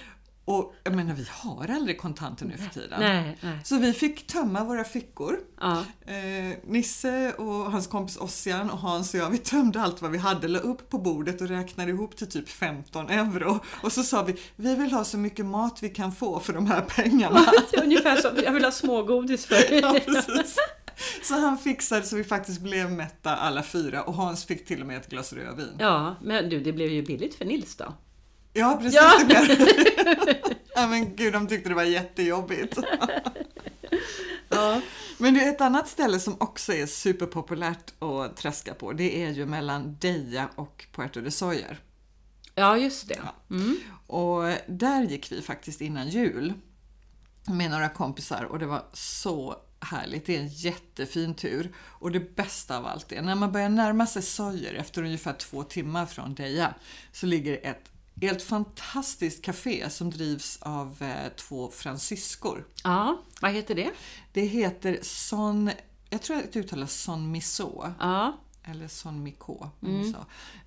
Och 0.45 0.75
jag 0.83 0.95
menar, 0.95 1.13
vi 1.13 1.27
har 1.29 1.69
aldrig 1.71 1.97
kontanter 1.97 2.45
nu 2.45 2.57
för 2.57 2.81
tiden. 2.81 2.99
Nej, 2.99 3.37
nej. 3.41 3.59
Så 3.63 3.77
vi 3.77 3.93
fick 3.93 4.27
tömma 4.27 4.63
våra 4.63 4.83
fickor. 4.83 5.39
Ja. 5.61 5.85
Eh, 6.05 6.57
Nisse 6.63 7.33
och 7.33 7.71
hans 7.71 7.87
kompis 7.87 8.17
Ossian 8.17 8.69
och 8.69 8.77
Hans 8.77 9.13
och 9.13 9.19
jag, 9.19 9.29
vi 9.29 9.37
tömde 9.37 9.81
allt 9.81 10.01
vad 10.01 10.11
vi 10.11 10.17
hade, 10.17 10.47
la 10.47 10.59
upp 10.59 10.89
på 10.89 10.97
bordet 10.97 11.41
och 11.41 11.47
räknade 11.47 11.91
ihop 11.91 12.17
till 12.17 12.29
typ 12.29 12.49
15 12.49 13.09
euro. 13.09 13.59
Och 13.81 13.91
så 13.91 14.03
sa 14.03 14.23
vi, 14.23 14.35
vi 14.55 14.75
vill 14.75 14.91
ha 14.91 15.03
så 15.03 15.17
mycket 15.17 15.45
mat 15.45 15.79
vi 15.83 15.89
kan 15.89 16.11
få 16.11 16.39
för 16.39 16.53
de 16.53 16.65
här 16.65 16.81
pengarna. 16.81 17.45
Ungefär 17.83 18.15
som 18.15 18.31
jag 18.43 18.51
vill 18.51 18.63
ha 18.63 18.71
smågodis 18.71 19.45
för. 19.45 19.73
Ja, 19.81 19.99
precis. 20.05 20.57
Så 21.23 21.33
han 21.33 21.57
fixade 21.57 22.05
så 22.05 22.15
vi 22.15 22.23
faktiskt 22.23 22.61
blev 22.61 22.91
mätta 22.91 23.35
alla 23.35 23.63
fyra 23.63 24.03
och 24.03 24.13
Hans 24.13 24.45
fick 24.45 24.65
till 24.65 24.81
och 24.81 24.87
med 24.87 24.97
ett 24.97 25.09
glas 25.09 25.33
rödvin. 25.33 25.75
Ja, 25.79 26.15
men 26.21 26.49
du, 26.49 26.59
det 26.59 26.73
blev 26.73 26.91
ju 26.91 27.01
billigt 27.01 27.35
för 27.35 27.45
Nils 27.45 27.75
då. 27.75 27.93
Ja, 28.57 28.79
precis. 28.81 28.99
Ja. 29.01 29.23
Det. 29.27 30.34
ja, 30.75 30.87
men 30.87 31.15
gud, 31.15 31.33
de 31.33 31.47
tyckte 31.47 31.69
det 31.69 31.75
var 31.75 31.83
jättejobbigt. 31.83 32.77
Ja. 34.49 34.81
Men 35.17 35.33
är 35.45 35.49
ett 35.49 35.61
annat 35.61 35.87
ställe 35.87 36.19
som 36.19 36.35
också 36.39 36.73
är 36.73 36.85
superpopulärt 36.85 37.93
att 38.03 38.37
träska 38.37 38.73
på. 38.73 38.93
Det 38.93 39.23
är 39.23 39.31
ju 39.31 39.45
mellan 39.45 39.97
Deja 39.99 40.49
och 40.55 40.85
Puerto 40.91 41.21
de 41.21 41.31
Soyer. 41.31 41.79
Ja, 42.55 42.77
just 42.77 43.07
det. 43.07 43.21
Mm. 43.49 43.77
Och 44.07 44.43
där 44.67 45.03
gick 45.03 45.31
vi 45.31 45.41
faktiskt 45.41 45.81
innan 45.81 46.09
jul 46.09 46.53
med 47.47 47.71
några 47.71 47.89
kompisar 47.89 48.43
och 48.43 48.59
det 48.59 48.65
var 48.65 48.85
så 48.93 49.55
härligt. 49.79 50.25
Det 50.25 50.35
är 50.35 50.39
en 50.39 50.47
jättefin 50.47 51.33
tur. 51.33 51.73
Och 51.77 52.11
det 52.11 52.35
bästa 52.35 52.77
av 52.77 52.85
allt 52.85 53.11
är 53.11 53.21
när 53.21 53.35
man 53.35 53.51
börjar 53.51 53.69
närma 53.69 54.07
sig 54.07 54.21
Soyer 54.21 54.73
efter 54.73 55.03
ungefär 55.03 55.33
två 55.33 55.63
timmar 55.63 56.05
från 56.05 56.35
Deja 56.35 56.73
så 57.11 57.25
ligger 57.25 57.59
ett 57.63 57.91
helt 58.21 58.41
fantastiskt 58.41 59.45
café 59.45 59.89
som 59.89 60.09
drivs 60.09 60.57
av 60.61 60.97
eh, 61.01 61.29
två 61.35 61.71
fransyskor. 61.71 62.65
Ja, 62.83 63.21
vad 63.41 63.51
heter 63.51 63.75
det? 63.75 63.91
Det 64.33 64.41
heter 64.45 64.99
Son, 65.01 65.71
jag 66.09 66.21
tror 66.21 66.37
att 66.37 66.53
det 66.53 66.59
uttalas 66.59 66.93
Son 67.01 67.31
Miso, 67.31 67.93
Ja, 67.99 68.39
eller 68.63 68.87
Son 68.87 69.23
Miko. 69.23 69.69
Så. 70.13 70.25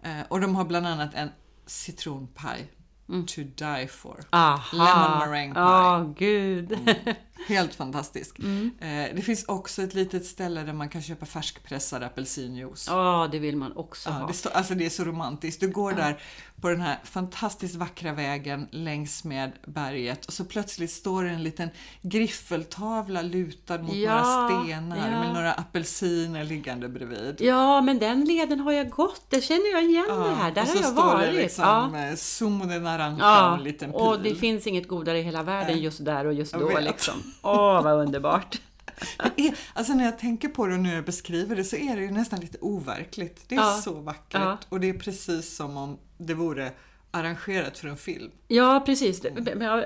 Eh, 0.09 0.21
och 0.29 0.41
de 0.41 0.57
har 0.57 0.65
bland 0.65 0.87
annat 0.87 1.15
en 1.15 1.29
citronpaj 1.67 2.73
to 3.27 3.41
die 3.43 3.89
for. 3.89 4.25
aha. 4.31 4.77
Lemon 4.77 5.19
meringue 5.29 5.55
pie. 5.55 5.63
Ja, 5.63 6.15
gud. 6.19 6.79
Helt 7.47 7.75
fantastisk. 7.75 8.39
Eh, 8.39 8.45
det 9.15 9.23
finns 9.25 9.45
också 9.45 9.83
ett 9.83 9.95
litet 9.95 10.27
ställe 10.27 10.63
där 10.63 10.73
man 10.73 10.89
kan 10.89 11.03
köpa 11.03 11.27
färskpressad 11.27 12.03
apelsinjuice. 12.03 12.87
Ja, 12.89 13.29
det 13.33 13.39
vill 13.39 13.57
man 13.57 13.77
också 13.77 14.11
Ja, 14.11 14.15
ha. 14.17 14.27
det, 14.27 14.33
står, 14.33 14.51
alltså 14.51 14.75
det 14.75 14.87
är 14.87 14.91
så 14.91 15.05
romantiskt. 15.05 15.61
Du 15.61 15.69
går 15.69 15.93
där 15.93 16.19
på 16.61 16.69
den 16.69 16.81
här 16.81 16.99
fantastiskt 17.05 17.75
vackra 17.75 18.13
vägen 18.13 18.69
längs 18.71 19.25
med 19.25 19.53
berget 19.67 20.27
och 20.27 20.33
så 20.33 20.45
plötsligt 20.45 20.91
står 20.91 21.25
det 21.25 21.31
en 21.31 21.43
liten 21.43 21.69
griffeltavla 22.03 23.23
lutad 23.23 23.79
mot 23.79 23.95
Ja, 23.97 24.23
några 24.23 24.65
stenar 24.65 24.97
ja. 24.97 25.21
med 25.21 25.35
några 25.35 25.53
apelsiner 25.53 26.45
liggande 26.45 26.89
bredvid. 26.89 27.37
Ja, 27.41 27.81
men 27.81 27.99
den 27.99 28.25
leden 28.25 28.61
har 28.61 28.73
jag 28.73 28.91
gått. 28.91 29.23
Det 29.29 29.41
känner 29.41 29.73
jag 29.73 29.85
igen 29.85 30.07
det 30.09 30.35
här. 30.35 30.53
Där 30.53 30.63
och 30.63 30.69
har 30.69 30.75
så 30.77 30.83
jag 30.83 30.93
står 30.93 31.03
varit. 31.03 31.27
det 31.35 31.43
liksom 31.43 31.65
ja. 31.65 32.07
ja. 32.11 32.17
Sumo 32.17 32.65
de 32.65 32.79
naranja 32.79 33.15
och 33.15 33.21
Ja, 33.21 33.57
en 33.57 33.63
liten 33.65 33.93
pil. 33.93 34.01
och 34.01 34.21
det 34.23 34.35
finns 34.35 34.67
inget 34.67 34.89
godare 34.89 35.19
i 35.19 35.23
hela 35.23 35.43
världen 35.43 35.73
Nej. 35.75 35.85
just 35.85 36.05
där 36.05 36.25
och 36.27 36.33
just 36.35 36.53
då 36.53 36.79
liksom. 36.81 37.28
Åh, 37.43 37.83
vad 37.83 37.93
underbart. 38.01 38.61
Är, 39.37 39.55
alltså 39.75 39.93
när 39.93 40.05
jag 40.05 40.19
tänker 40.19 40.49
på 40.49 40.67
det 40.67 40.75
och 40.75 40.81
när 40.81 40.95
jag 40.95 41.05
beskriver 41.05 41.57
det 41.57 41.65
så 41.65 41.77
är 41.77 41.97
det 41.97 42.03
ju 42.03 42.11
nästan 42.11 42.41
lite 42.41 42.59
overkligt. 42.61 43.45
Det 43.49 43.55
är 43.55 43.59
Ja. 43.61 43.81
så 43.85 43.93
vackert 43.95 44.41
Ja. 44.41 44.59
och 44.69 44.81
det 44.81 44.89
är 44.89 44.93
precis 44.99 45.57
som 45.57 45.77
om 45.77 45.99
det 46.19 46.35
vore 46.35 46.73
arrangerat 47.11 47.79
för 47.79 47.89
en 47.89 47.97
film. 47.97 48.31
Ja, 48.49 48.83
precis. 48.87 49.23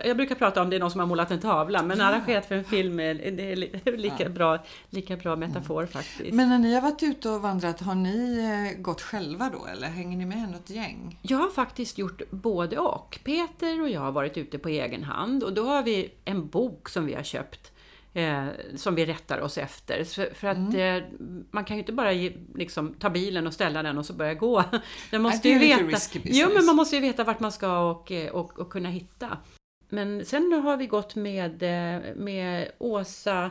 Jag 0.04 0.16
brukar 0.16 0.34
prata 0.34 0.62
om 0.62 0.70
det 0.70 0.76
är 0.76 0.80
någon 0.80 0.90
som 0.90 1.00
har 1.00 1.06
målat 1.06 1.30
en 1.30 1.40
tavla, 1.40 1.82
men 1.82 2.00
arrangerat 2.00 2.46
för 2.46 2.54
en 2.54 2.64
film 2.64 3.00
är, 3.00 3.14
det 3.14 3.52
är 3.52 3.56
li- 3.56 3.80
lika, 3.96 4.28
bra, 4.28 4.64
lika 4.90 5.16
bra 5.16 5.36
metafor 5.36 5.86
faktiskt. 5.86 6.32
Men 6.34 6.48
när 6.48 6.58
ni 6.58 6.74
har 6.74 6.80
varit 6.82 7.02
ute 7.02 7.28
och 7.30 7.42
vandrat, 7.42 7.80
har 7.80 7.94
ni 7.94 8.38
eh, 8.74 8.80
gått 8.82 9.00
själva 9.00 9.50
då 9.52 9.66
eller 9.66 9.86
hänger 9.86 10.16
ni 10.18 10.24
med 10.26 10.48
något 10.52 10.70
gäng? 10.70 11.18
Jag 11.22 11.38
har 11.38 11.50
faktiskt 11.50 11.98
gjort 11.98 12.22
både 12.30 12.78
och. 12.78 13.18
Peter 13.24 13.80
och 13.82 13.88
jag 13.88 14.00
har 14.00 14.12
varit 14.12 14.36
ute 14.36 14.58
på 14.58 14.68
egen 14.68 15.04
hand 15.04 15.42
och 15.44 15.52
då 15.52 15.64
har 15.64 15.82
vi 15.82 16.12
en 16.24 16.48
bok 16.48 16.88
som 16.88 17.06
vi 17.06 17.14
har 17.14 17.22
köpt 17.22 17.71
Eh, 18.14 18.46
som 18.76 18.94
vi 18.94 19.06
rättar 19.06 19.40
oss 19.40 19.58
efter. 19.58 20.04
För, 20.04 20.34
för 20.34 20.48
att 20.48 20.74
eh, 20.74 21.08
man 21.50 21.64
kan 21.64 21.76
ju 21.76 21.80
inte 21.80 21.92
bara 21.92 22.12
ge, 22.12 22.32
liksom, 22.54 22.94
ta 22.94 23.10
bilen 23.10 23.46
och 23.46 23.54
ställa 23.54 23.82
den 23.82 23.98
och 23.98 24.06
så 24.06 24.12
börja 24.12 24.34
gå. 24.34 24.64
Den 25.10 25.22
måste 25.22 25.48
ju 25.48 25.58
veta, 25.58 25.98
jo, 26.24 26.48
men 26.54 26.64
man 26.64 26.76
måste 26.76 26.96
ju 26.96 27.02
veta 27.02 27.24
vart 27.24 27.40
man 27.40 27.52
ska 27.52 27.78
och, 27.78 28.12
eh, 28.12 28.30
och, 28.30 28.58
och 28.58 28.70
kunna 28.70 28.88
hitta. 28.88 29.38
Men 29.88 30.24
sen 30.24 30.52
har 30.64 30.76
vi 30.76 30.86
gått 30.86 31.14
med, 31.14 31.62
eh, 31.62 32.14
med 32.16 32.70
Åsa 32.78 33.50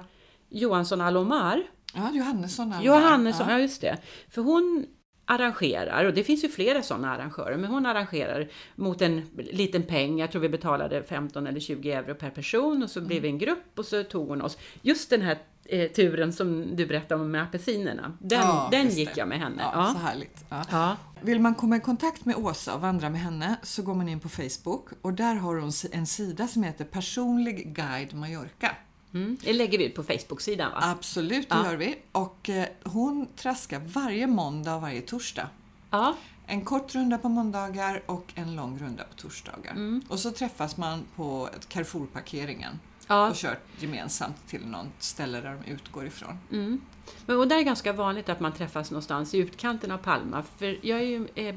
Johansson 0.49 1.01
Alomar. 1.01 1.63
Ja, 1.93 2.11
Johannesson. 2.13 2.71
här. 2.71 2.83
Johannesson, 2.83 3.47
Ja. 3.49 3.53
ja 3.53 3.59
just 3.59 3.81
det. 3.81 3.97
För 4.29 4.41
hon 4.41 4.85
arrangerar, 5.25 6.05
och 6.05 6.13
det 6.13 6.23
finns 6.23 6.43
ju 6.43 6.49
flera 6.49 6.81
sådana 6.81 7.15
arrangörer, 7.15 7.57
men 7.57 7.71
hon 7.71 7.85
arrangerar 7.85 8.47
mot 8.75 9.01
en 9.01 9.21
liten 9.35 9.83
peng. 9.83 10.19
Jag 10.19 10.31
tror 10.31 10.41
vi 10.41 10.49
betalade 10.49 11.03
15 11.03 11.47
eller 11.47 11.59
20 11.59 11.91
euro 11.91 12.15
per 12.15 12.29
person 12.29 12.83
och 12.83 12.89
så 12.89 13.01
blev 13.01 13.21
vi 13.21 13.27
en 13.27 13.37
grupp 13.37 13.63
och 13.79 13.85
så 13.85 14.03
tog 14.03 14.27
hon 14.29 14.41
oss. 14.41 14.57
Just 14.81 15.09
den 15.09 15.21
här 15.21 15.37
eh, 15.65 15.91
turen 15.91 16.33
som 16.33 16.75
du 16.75 16.85
berättade 16.85 17.21
om 17.21 17.31
med 17.31 17.43
apelsinerna, 17.43 18.17
den, 18.19 18.39
Ja, 18.39 18.67
den 18.71 18.89
gick 18.89 19.15
det. 19.15 19.19
jag 19.19 19.27
med 19.27 19.39
henne. 19.39 19.61
Ja, 19.61 19.71
Ja. 19.75 19.93
Så 19.93 19.99
härligt. 19.99 20.45
Ja. 20.71 20.97
Vill 21.21 21.39
man 21.39 21.55
komma 21.55 21.77
i 21.77 21.79
kontakt 21.79 22.25
med 22.25 22.35
Åsa 22.35 22.75
och 22.75 22.81
vandra 22.81 23.09
med 23.09 23.21
henne 23.21 23.55
så 23.63 23.81
går 23.81 23.95
man 23.95 24.09
in 24.09 24.19
på 24.19 24.29
Facebook 24.29 24.89
och 25.01 25.13
där 25.13 25.35
har 25.35 25.55
hon 25.55 25.71
en 25.91 26.05
sida 26.05 26.47
som 26.47 26.63
heter 26.63 26.85
Personlig 26.85 27.75
guide 27.75 28.13
Mallorca. 28.13 28.71
Mm. 29.13 29.37
Det 29.43 29.53
lägger 29.53 29.77
vi 29.77 29.85
ut 29.85 29.95
på 29.95 30.03
Facebook-sidan 30.03 30.71
va? 30.71 30.79
Absolut, 30.81 31.49
det 31.49 31.55
Ja. 31.55 31.65
gör 31.65 31.75
vi. 31.77 31.95
Och 32.11 32.49
eh, 32.49 32.67
hon 32.83 33.27
traskar 33.35 33.79
varje 33.79 34.27
måndag 34.27 34.75
och 34.75 34.81
varje 34.81 35.01
torsdag. 35.01 35.49
Ja. 35.89 36.15
En 36.47 36.65
kort 36.65 36.95
runda 36.95 37.17
på 37.17 37.29
måndagar 37.29 38.01
och 38.05 38.25
en 38.35 38.55
lång 38.55 38.79
runda 38.79 39.03
på 39.03 39.13
torsdagar. 39.13 39.71
Mm. 39.71 40.01
Och 40.07 40.19
så 40.19 40.31
träffas 40.31 40.77
man 40.77 41.03
på 41.15 41.49
Carrefour-parkeringen 41.67 42.79
ja. 43.07 43.29
och 43.29 43.35
kör 43.35 43.59
gemensamt 43.79 44.47
till 44.47 44.65
något 44.67 44.87
ställe 44.99 45.41
där 45.41 45.59
de 45.65 45.71
utgår 45.71 46.05
ifrån. 46.05 46.39
Mm. 46.51 46.81
Men, 47.25 47.37
och 47.37 47.47
där 47.47 47.57
är 47.57 47.61
ganska 47.61 47.93
vanligt 47.93 48.29
att 48.29 48.39
man 48.39 48.53
träffas 48.53 48.91
någonstans 48.91 49.33
i 49.33 49.37
utkanten 49.37 49.91
av 49.91 49.97
Palma. 49.97 50.43
För 50.57 50.79
jag 50.81 50.99
är 50.99 51.03
ju 51.03 51.27
eh, 51.35 51.55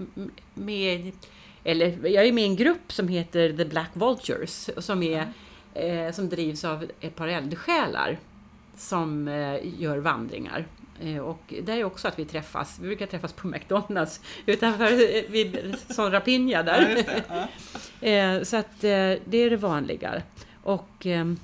med, 0.55 1.13
eller 1.65 2.07
jag 2.07 2.27
är 2.27 2.33
med 2.33 2.45
i 2.45 2.47
en 2.47 2.57
grupp 2.57 2.93
som 2.93 3.09
heter 3.09 3.57
The 3.57 3.65
Black 3.65 3.91
Vultures 3.93 4.71
som, 4.79 5.03
är, 5.03 5.33
eh, 5.75 6.13
som 6.13 6.29
drivs 6.29 6.65
av 6.65 6.85
ett 7.01 7.17
par 7.17 7.29
eldsjälar 7.29 8.19
som 8.77 9.29
eh, 9.29 9.81
gör 9.81 9.99
vandringar. 9.99 10.67
Eh, 11.01 11.19
och 11.19 11.55
där 11.63 11.77
är 11.77 11.85
också 11.85 12.09
att 12.09 12.19
vi 12.19 12.25
träffas. 12.25 12.79
Vi 12.81 12.87
brukar 12.87 13.07
träffas 13.07 13.33
på 13.33 13.49
McDonalds 13.49 14.21
utanför 14.47 14.93
eh, 14.93 15.23
vid 15.29 15.77
Son 15.89 16.11
Rapinha 16.11 16.63
där. 16.63 16.81
det. 16.81 17.23
Ja. 17.29 17.47
Eh, 18.01 18.43
så 18.43 18.57
att 18.57 18.85
eh, 18.85 19.15
det 19.25 19.37
är 19.37 19.51
det 19.51 19.57
vanliga. 19.57 20.23
Och, 20.63 21.07
ehm, 21.07 21.39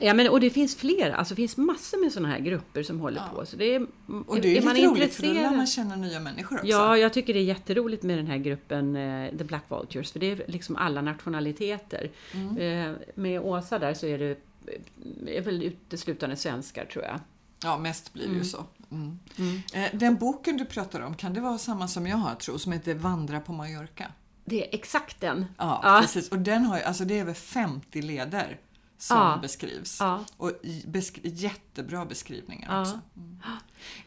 ja, 0.00 0.14
men, 0.14 0.28
och 0.28 0.40
det 0.40 0.50
finns 0.50 0.76
flera, 0.76 1.16
alltså 1.16 1.34
det 1.34 1.36
finns 1.36 1.56
massor 1.56 2.00
med 2.04 2.12
sådana 2.12 2.28
här 2.28 2.38
grupper 2.40 2.82
som 2.82 3.00
håller 3.00 3.16
Ja. 3.32 3.38
på. 3.38 3.46
Så 3.46 3.56
det 3.56 3.74
är, 3.74 3.86
Och 4.26 4.40
det 4.40 4.58
är, 4.58 4.62
man 4.62 4.74
lite 4.74 4.86
roligt 4.88 5.14
för 5.14 5.22
då 5.26 5.32
lär 5.32 5.50
man 5.56 5.66
känna 5.66 5.96
nya 5.96 6.20
människor 6.20 6.56
också. 6.56 6.66
Ja, 6.68 6.96
jag 6.96 7.12
tycker 7.12 7.34
det 7.34 7.40
är 7.40 7.44
jätteroligt 7.44 8.02
med 8.02 8.18
den 8.18 8.26
här 8.26 8.38
gruppen 8.38 8.96
eh, 8.96 9.30
The 9.38 9.44
Black 9.44 9.64
Vultures, 9.68 10.12
för 10.12 10.20
det 10.20 10.30
är 10.32 10.44
liksom 10.48 10.76
alla 10.76 11.00
nationaliteter. 11.02 12.10
Mm. 12.34 12.56
Eh, 12.58 12.96
med 13.14 13.40
Åsa 13.40 13.78
där 13.78 13.94
så 13.94 14.06
är 14.06 14.18
det 14.18 14.30
eh, 14.30 15.36
är 15.36 15.40
väl 15.42 15.62
uteslutande 15.62 16.36
svenskar 16.36 16.84
tror 16.84 17.04
jag. 17.04 17.20
Ja, 17.62 17.78
mest 17.78 18.12
blir 18.12 18.22
det 18.22 18.28
ju 18.28 18.34
Mm. 18.34 18.44
så. 18.44 18.64
Mm. 18.90 19.18
Mm. 19.38 19.98
Den 19.98 20.16
boken 20.16 20.56
du 20.56 20.64
pratar 20.64 21.00
om, 21.00 21.14
kan 21.14 21.34
det 21.34 21.40
vara 21.40 21.58
samma 21.58 21.88
som 21.88 22.06
jag 22.06 22.16
har 22.16 22.34
tror, 22.34 22.58
som 22.58 22.72
heter 22.72 22.94
Vandra 22.94 23.40
på 23.40 23.52
Mallorca? 23.52 24.06
Det 24.44 24.64
är 24.68 24.74
exakt 24.74 25.20
den. 25.20 25.46
Ja, 25.58 25.80
Ja. 25.84 25.98
precis. 26.02 26.28
Och 26.28 26.38
den 26.38 26.64
har 26.64 26.76
ju, 26.78 26.82
alltså 26.82 27.04
det 27.04 27.16
är 27.16 27.20
över 27.20 27.34
50 27.34 28.02
leder 28.02 28.58
som 28.98 29.16
Ja. 29.16 29.38
beskrivs. 29.42 29.96
Ja, 30.00 30.24
Och 30.36 30.52
i- 30.62 30.84
besk 30.86 31.20
jättebra 31.22 32.04
beskrivningar 32.06 32.74
Ja. 32.74 32.80
också. 32.80 33.00
Mm. 33.16 33.38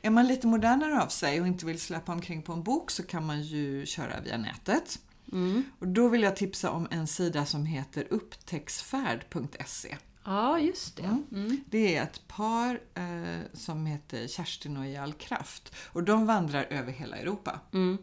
Är 0.02 0.10
man 0.10 0.28
lite 0.28 0.48
modernare 0.48 1.02
av 1.04 1.08
sig 1.08 1.42
och 1.42 1.48
inte 1.48 1.66
vill 1.66 1.80
släppa 1.82 2.12
omkring 2.12 2.42
på 2.42 2.54
en 2.54 2.64
bok 2.64 2.92
så 2.92 3.04
kan 3.04 3.26
man 3.26 3.42
ju 3.42 3.86
köra 3.86 4.22
via 4.22 4.38
nätet. 4.38 5.00
mm. 5.32 5.64
Och 5.80 5.88
då 5.88 6.08
vill 6.08 6.22
jag 6.24 6.36
tipsa 6.36 6.72
om 6.72 6.88
en 6.92 7.08
sida 7.08 7.46
som 7.46 7.66
heter 7.66 8.08
upptäcksfärd.se. 8.10 9.98
ja 10.24 10.60
just 10.60 10.96
det. 10.98 11.04
Mm. 11.04 11.26
Mm. 11.32 11.64
Det 11.70 11.96
är 11.98 12.04
ett 12.04 12.28
par 12.28 12.80
eh, 12.94 13.40
som 13.54 13.86
heter 13.86 14.28
Kerstin 14.28 14.78
och 14.78 14.88
Jal 14.88 15.14
Kraft 15.14 15.74
och 15.86 16.04
de 16.04 16.26
vandrar 16.26 16.64
över 16.64 16.92
hela 16.92 17.18
Europa. 17.18 17.60
Mm. 17.74 17.98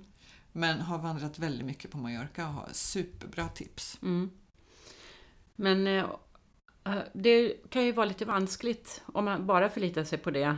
Men 0.53 0.81
har 0.81 0.98
vandrat 0.98 1.38
väldigt 1.38 1.66
mycket 1.66 1.90
på 1.90 1.98
Mallorca 1.98 2.46
och 2.48 2.53
har 2.55 2.68
superbra 2.72 3.48
tips. 3.48 3.98
Mm. 4.03 4.31
Men 5.57 5.87
eh, 5.87 6.07
det 7.12 7.53
kan 7.70 7.85
ju 7.85 7.92
vara 7.92 8.07
lite 8.07 8.24
vanskligt 8.24 9.03
om 9.07 9.24
man 9.24 9.46
bara 9.46 9.68
förlitar 9.68 10.05
sig 10.05 10.18
på 10.18 10.31
det. 10.31 10.57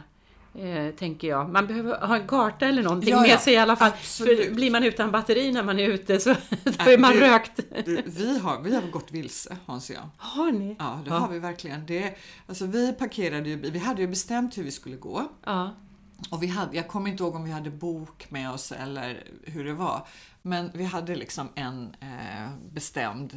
Eh, 0.54 0.94
tänker 0.94 1.28
jag. 1.28 1.50
Man 1.50 1.66
behöver 1.66 2.06
ha 2.06 2.16
en 2.16 2.26
karta 2.28 2.66
eller 2.66 2.82
någonting 2.82 3.10
Ja, 3.10 3.20
med 3.20 3.30
ja, 3.30 3.38
sig 3.38 3.52
i 3.54 3.56
alla 3.56 3.76
fall. 3.76 3.90
absolut. 3.92 4.44
För 4.46 4.54
blir 4.54 4.70
man 4.70 4.84
utan 4.84 5.10
batteri 5.10 5.52
när 5.52 5.62
man 5.62 5.78
är 5.78 5.88
ute 5.88 6.20
så 6.20 6.30
då 6.64 6.72
Nej, 6.78 6.94
är 6.94 6.98
man 6.98 7.12
det- 7.12 7.20
rökt. 7.34 7.60
Du, 7.84 8.02
vi, 8.06 8.38
har, 8.38 8.60
vi 8.62 8.74
har 8.74 8.82
gått 8.82 9.12
vilse, 9.12 9.56
Hans 9.66 9.90
och 9.90 9.96
jag. 9.96 10.08
Har 10.16 10.52
ni? 10.52 10.76
Ja, 10.78 11.00
det 11.04 11.10
Ja. 11.10 11.16
har 11.18 11.28
vi 11.28 11.38
verkligen. 11.38 11.86
Det, 11.86 12.14
alltså 12.46 12.66
vi 12.66 12.92
parkerade 12.92 13.48
ju, 13.48 13.56
vi 13.56 13.78
hade 13.78 14.02
ju 14.02 14.08
bestämt 14.08 14.58
hur 14.58 14.62
vi 14.64 14.70
skulle 14.70 14.96
gå. 14.96 15.28
Ja. 15.44 15.70
Och 16.30 16.42
vi 16.42 16.46
hade, 16.46 16.76
jag 16.76 16.88
kommer 16.88 17.10
inte 17.10 17.22
ihåg 17.22 17.34
om 17.34 17.44
vi 17.44 17.50
hade 17.50 17.70
bok 17.70 18.26
med 18.30 18.50
oss 18.50 18.72
eller 18.72 19.24
hur 19.44 19.64
det 19.64 19.72
var. 19.74 20.06
Men 20.42 20.70
vi 20.74 20.84
hade 20.84 21.16
liksom 21.16 21.48
en 21.54 21.96
eh, 22.00 22.50
bestämd 22.72 23.34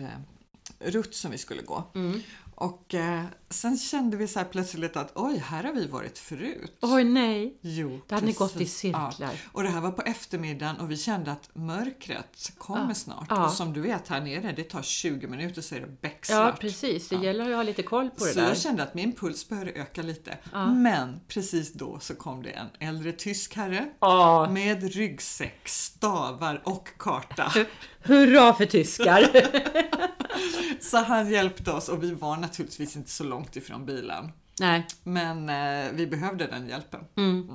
eh, 0.80 0.92
rutt 0.92 1.16
som 1.16 1.32
vi 1.32 1.38
skulle 1.38 1.62
gå. 1.62 1.84
Mm. 1.96 2.20
Och 2.56 2.94
eh, 2.94 3.24
sen 3.50 3.78
kände 3.78 4.18
vi 4.18 4.28
så 4.28 4.40
här 4.40 4.46
plötsligt 4.46 4.98
att 4.98 5.12
oj, 5.16 5.38
här 5.38 5.64
har 5.64 5.74
vi 5.74 5.88
varit 5.88 6.18
förut. 6.18 6.78
Oj 6.82 7.04
nej, 7.04 7.58
Jo, 7.62 8.00
då 8.08 8.16
hade 8.16 8.28
ni 8.28 8.34
gått 8.34 8.62
i 8.62 8.66
cirklar. 8.66 9.14
Ja. 9.20 9.30
Och 9.52 9.64
det 9.64 9.70
här 9.70 9.82
var 9.82 9.92
på 9.92 10.02
eftermiddagen 10.02 10.78
och 10.80 10.92
vi 10.92 10.98
kände 10.98 11.32
att 11.32 11.50
mörkret 11.54 12.52
kommer 12.58 12.88
Ja. 12.88 12.94
snart. 12.94 13.26
Ja. 13.30 13.46
Och 13.46 13.52
som 13.52 13.74
du 13.74 13.82
vet 13.82 14.08
här 14.08 14.22
nere, 14.22 14.52
det 14.56 14.64
tar 14.64 14.82
20 14.82 15.28
minuter 15.28 15.62
så 15.62 15.76
är 15.76 15.80
det 15.80 15.88
Ja, 15.90 15.98
becksvart. 16.02 16.60
precis. 16.60 17.10
Det 17.10 17.16
Ja. 17.16 17.24
gäller 17.24 17.50
att 17.50 17.56
ha 17.56 17.64
lite 17.64 17.84
koll 17.84 18.10
på 18.10 18.26
det 18.26 18.32
så 18.32 18.40
där. 18.40 18.48
jag 18.48 18.58
kände 18.58 18.84
att 18.84 18.94
min 18.94 19.12
puls 19.12 19.50
började 19.50 19.72
öka 19.72 20.02
lite. 20.02 20.38
Ja. 20.52 20.74
Men 20.74 21.20
precis 21.28 21.74
då 21.74 22.00
så 22.00 22.16
kom 22.16 22.44
det 22.44 22.50
en 22.50 22.68
äldre 22.80 23.12
tysk 23.12 23.56
herre 23.56 23.90
Ja, 24.00 24.50
med 24.52 24.94
ryggsäck, 24.94 25.60
stavar 25.70 26.62
och 26.66 26.90
karta. 26.98 27.54
hurra 28.04 28.54
för 28.54 28.66
tyskar! 28.66 29.30
Så 30.82 30.98
han 30.98 31.32
hjälpte 31.32 31.72
oss 31.72 31.90
och 31.90 32.04
vi 32.04 32.14
var 32.14 32.38
naturligtvis 32.38 32.96
inte 32.96 33.10
så 33.12 33.24
långt 33.24 33.56
ifrån 33.56 33.86
bilen. 33.86 34.32
nej. 34.60 34.88
Men 35.04 35.50
eh, 35.50 35.92
vi 35.94 36.08
behövde 36.08 36.48
den 36.48 36.68
hjälpen. 36.70 37.02
Mm. 37.18 37.52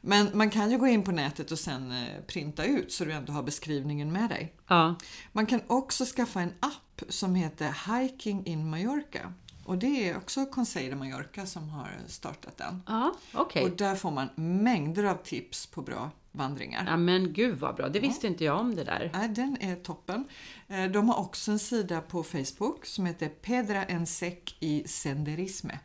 Men 0.00 0.30
man 0.34 0.50
kan 0.50 0.70
ju 0.70 0.78
gå 0.78 0.86
in 0.86 1.02
på 1.04 1.12
nätet 1.12 1.50
och 1.52 1.58
sen 1.58 1.92
eh, 1.92 2.22
printa 2.26 2.64
ut 2.64 2.92
så 2.92 3.04
du 3.04 3.12
ändå 3.12 3.32
har 3.32 3.42
beskrivningen 3.42 4.12
med 4.12 4.28
dig. 4.30 4.54
Ja. 4.68 4.94
Man 5.32 5.46
kan 5.46 5.60
också 5.66 6.04
skaffa 6.04 6.40
en 6.40 6.52
app 6.60 7.02
som 7.08 7.34
heter 7.34 8.00
Hiking 8.00 8.46
in 8.46 8.70
Mallorca. 8.70 9.32
Och 9.64 9.78
det 9.78 10.08
är 10.08 10.16
också 10.16 10.46
Conseil 10.46 10.90
de 10.90 10.96
Mallorca 10.96 11.46
som 11.46 11.68
har 11.68 11.90
startat 12.06 12.56
den. 12.58 12.82
Ja, 12.86 13.14
okej. 13.34 13.64
Och 13.64 13.70
där 13.70 13.94
får 13.94 14.10
man 14.10 14.28
mängder 14.36 15.04
av 15.04 15.14
tips 15.14 15.66
på 15.66 15.82
bra 15.82 16.10
vandringar. 16.36 16.84
Ja, 16.86 16.96
men 16.96 17.32
gud 17.32 17.58
vad 17.58 17.74
bra. 17.76 17.88
Det 17.88 18.00
visste 18.00 18.26
inte 18.26 18.44
jag 18.44 18.58
om 18.60 18.74
det 18.76 18.84
där. 18.84 19.10
Nej, 19.14 19.28
den 19.28 19.56
är 19.60 19.76
toppen. 19.76 20.24
Eh, 20.68 20.84
De 20.84 21.08
har 21.08 21.18
också 21.18 21.50
en 21.52 21.58
sida 21.58 22.00
på 22.00 22.22
Facebook 22.22 22.86
som 22.86 23.06
heter 23.06 23.28
Pedra 23.28 23.84
en 23.84 24.06
sec 24.06 24.34
i 24.60 24.88
senderisme. 24.88 25.78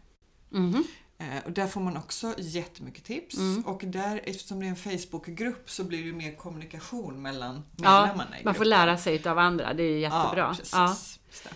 Eh, 1.17 1.43
Och 1.45 1.51
där 1.51 1.67
får 1.67 1.81
man 1.81 1.97
också 1.97 2.33
jättemycket 2.37 3.03
tips. 3.03 3.37
Mm. 3.37 3.61
Och 3.65 3.81
där, 3.85 4.21
eftersom 4.23 4.59
det 4.59 4.65
är 4.65 4.69
en 4.69 4.75
Facebookgrupp 4.75 5.69
så 5.69 5.83
blir 5.83 6.05
det 6.05 6.13
mer 6.13 6.35
kommunikation 6.35 7.21
mellan 7.21 7.63
Ja, 7.77 8.01
medlemmarna 8.01 8.39
i 8.39 8.43
man 8.43 8.55
får 8.55 8.65
lära 8.65 8.97
sig 8.97 9.27
av 9.27 9.37
andra. 9.37 9.73
Det 9.73 9.83
är 9.83 9.97
jättebra. 9.99 10.55
Ja, 10.73 10.87
precis. 10.87 11.19
Ja. 11.45 11.51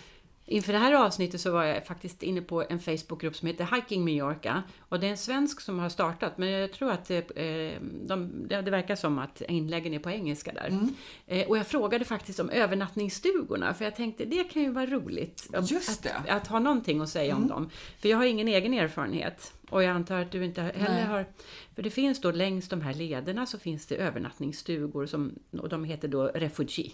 Inför 0.48 0.72
det 0.72 0.78
här 0.78 0.92
avsnittet 0.92 1.40
så 1.40 1.50
var 1.50 1.64
jag 1.64 1.86
faktiskt 1.86 2.22
inne 2.22 2.42
på 2.42 2.64
en 2.68 2.80
Facebookgrupp 2.80 3.36
som 3.36 3.48
heter 3.48 3.68
Hiking 3.74 4.04
Mallorca. 4.04 4.62
Och 4.88 5.00
det 5.00 5.06
är 5.06 5.10
en 5.10 5.16
svensk 5.16 5.60
som 5.60 5.78
har 5.78 5.88
startat, 5.88 6.38
men 6.38 6.48
jag 6.48 6.72
tror 6.72 6.90
att 6.90 7.04
det, 7.08 7.30
eh, 7.36 7.80
de, 7.82 8.48
det 8.48 8.70
verkar 8.70 8.96
som 8.96 9.18
att 9.18 9.40
inläggen 9.40 9.94
är 9.94 9.98
på 9.98 10.10
engelska 10.10 10.52
där. 10.52 10.68
Mm. 10.68 10.94
Eh, 11.26 11.48
och 11.48 11.58
jag 11.58 11.66
frågade 11.66 12.04
faktiskt 12.04 12.40
om 12.40 12.50
övernattningsstugorna, 12.50 13.74
för 13.74 13.84
jag 13.84 13.96
tänkte 13.96 14.24
det 14.24 14.44
kan 14.44 14.62
ju 14.62 14.70
vara 14.70 14.86
roligt 14.86 15.48
att, 15.52 15.72
att, 15.72 16.28
att 16.28 16.46
ha 16.46 16.58
någonting 16.58 17.00
att 17.00 17.08
säga 17.08 17.34
om 17.34 17.42
Mm. 17.42 17.48
dem. 17.48 17.70
För 17.98 18.08
jag 18.08 18.16
har 18.16 18.24
ingen 18.24 18.48
egen 18.48 18.74
erfarenhet. 18.74 19.52
Och 19.70 19.82
jag 19.82 19.90
antar 19.90 20.22
att 20.22 20.32
du 20.32 20.44
inte 20.44 20.62
heller 20.62 20.94
Nej. 20.94 21.04
har... 21.04 21.26
För 21.74 21.82
det 21.82 21.90
finns 21.90 22.20
då 22.20 22.30
längs 22.30 22.68
de 22.68 22.80
här 22.80 22.94
lederna 22.94 23.46
så 23.46 23.58
finns 23.58 23.86
det 23.86 23.96
övernattningsstugor 23.96 25.06
som, 25.06 25.34
och 25.58 25.68
de 25.68 25.84
heter 25.84 26.08
då 26.08 26.26
Refugee. 26.26 26.92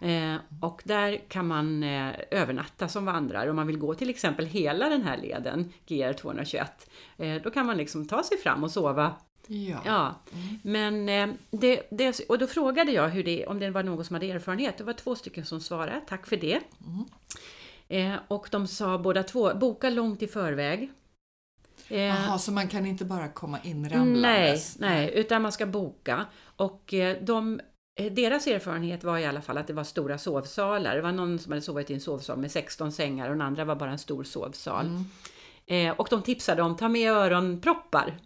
Eh, 0.00 0.36
och 0.60 0.82
där 0.84 1.28
kan 1.28 1.46
man 1.46 1.82
eh, 1.82 2.14
övernatta 2.30 2.88
som 2.88 3.04
vandrare. 3.04 3.50
Om 3.50 3.56
man 3.56 3.66
vill 3.66 3.78
gå 3.78 3.94
till 3.94 4.10
exempel 4.10 4.46
hela 4.46 4.88
den 4.88 5.02
här 5.02 5.16
leden, 5.16 5.72
GR 5.86 6.12
221, 6.12 6.90
eh, 7.16 7.42
då 7.42 7.50
kan 7.50 7.66
man 7.66 7.76
liksom 7.76 8.08
ta 8.08 8.22
sig 8.22 8.38
fram 8.38 8.64
och 8.64 8.70
sova. 8.70 9.14
Ja. 9.46 9.80
Ja. 9.84 10.14
Men 10.62 11.08
eh, 11.08 11.28
det, 11.50 11.82
det, 11.90 12.20
och 12.28 12.38
då 12.38 12.46
frågade 12.46 12.92
jag 12.92 13.08
hur 13.08 13.24
det, 13.24 13.46
om 13.46 13.58
det 13.58 13.70
var 13.70 13.82
någon 13.82 14.04
som 14.04 14.14
hade 14.14 14.30
erfarenhet. 14.30 14.78
Det 14.78 14.84
var 14.84 14.92
två 14.92 15.14
stycken 15.14 15.44
som 15.44 15.60
svarade, 15.60 16.00
tack 16.06 16.26
för 16.26 16.36
det. 16.36 16.60
Mm. 16.86 17.04
Eh, 17.88 18.20
och 18.28 18.48
de 18.50 18.66
sa 18.66 18.98
båda 18.98 19.22
två, 19.22 19.54
boka 19.54 19.90
långt 19.90 20.22
i 20.22 20.26
förväg. 20.26 20.90
Eh, 21.88 21.98
Jaha, 21.98 22.38
så 22.38 22.52
man 22.52 22.68
kan 22.68 22.86
inte 22.86 23.04
bara 23.04 23.28
komma 23.28 23.58
nej, 23.62 23.70
inramlandes? 23.70 24.78
nej, 24.78 25.12
utan 25.14 25.42
man 25.42 25.52
ska 25.52 25.66
boka. 25.66 26.26
Och 26.56 26.94
de, 27.20 27.60
deras 27.96 28.46
erfarenhet 28.46 29.04
var 29.04 29.18
i 29.18 29.26
alla 29.26 29.42
fall 29.42 29.58
att 29.58 29.66
det 29.66 29.72
var 29.72 29.84
stora 29.84 30.18
sovsalar. 30.18 30.96
Det 30.96 31.02
var 31.02 31.12
någon 31.12 31.38
som 31.38 31.52
hade 31.52 31.62
sovit 31.62 31.90
i 31.90 31.94
en 31.94 32.00
sovsal 32.00 32.38
med 32.38 32.50
16 32.50 32.92
sängar 32.92 33.28
och 33.28 33.32
den 33.32 33.42
andra 33.42 33.64
var 33.64 33.74
bara 33.74 33.90
en 33.90 33.98
stor 33.98 34.24
sovsal. 34.24 34.86
Mm. 34.86 35.04
Eh, 35.66 35.94
och 35.96 36.06
de 36.10 36.22
tipsade 36.22 36.62
om 36.62 36.76
ta 36.76 36.88
med 36.88 37.12
öronproppar. 37.12 38.18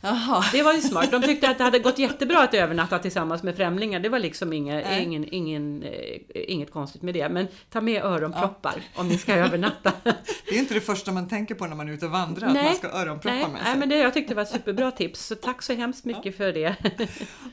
Jaha. 0.00 0.44
Det 0.52 0.62
var 0.62 0.72
ju 0.72 0.80
smart. 0.80 1.10
De 1.10 1.22
tyckte 1.22 1.50
att 1.50 1.58
det 1.58 1.64
hade 1.64 1.78
gått 1.78 1.98
jättebra 1.98 2.42
att 2.42 2.54
övernatta 2.54 2.98
tillsammans 2.98 3.42
med 3.42 3.56
främlingar. 3.56 4.00
Det 4.00 4.08
var 4.08 4.18
liksom 4.18 4.52
inga, 4.52 4.98
ingen, 5.00 5.34
ingen, 5.34 5.82
eh, 5.82 6.20
inget 6.32 6.70
konstigt 6.70 7.02
med 7.02 7.14
det. 7.14 7.28
Men 7.28 7.48
ta 7.70 7.80
med 7.80 8.04
öronproppar 8.04 8.74
om 8.94 9.08
ni 9.08 9.18
ska 9.18 9.34
övernatta. 9.34 9.92
Det 10.48 10.56
är 10.56 10.58
inte 10.58 10.74
det 10.74 10.80
första 10.80 11.12
man 11.12 11.28
tänker 11.28 11.54
på 11.54 11.66
när 11.66 11.76
man 11.76 11.88
är 11.88 11.92
ute 11.92 12.06
och 12.06 12.12
vandrar, 12.12 12.48
att 12.48 12.54
Nej. 12.54 12.64
man 12.64 12.74
ska 12.74 12.88
ha 12.88 13.02
öronproppar 13.02 13.36
Nej, 13.36 13.48
med 13.48 13.60
sig. 13.60 13.70
nej, 13.70 13.78
men 13.78 13.88
det, 13.88 13.96
jag 13.96 14.14
tyckte 14.14 14.30
det 14.30 14.36
var 14.36 14.42
ett 14.42 14.48
superbra 14.48 14.90
tips. 14.90 15.26
Så 15.26 15.34
tack 15.34 15.62
så 15.62 15.72
hemskt 15.72 16.04
mycket 16.04 16.36
för 16.36 16.52
det. 16.52 16.76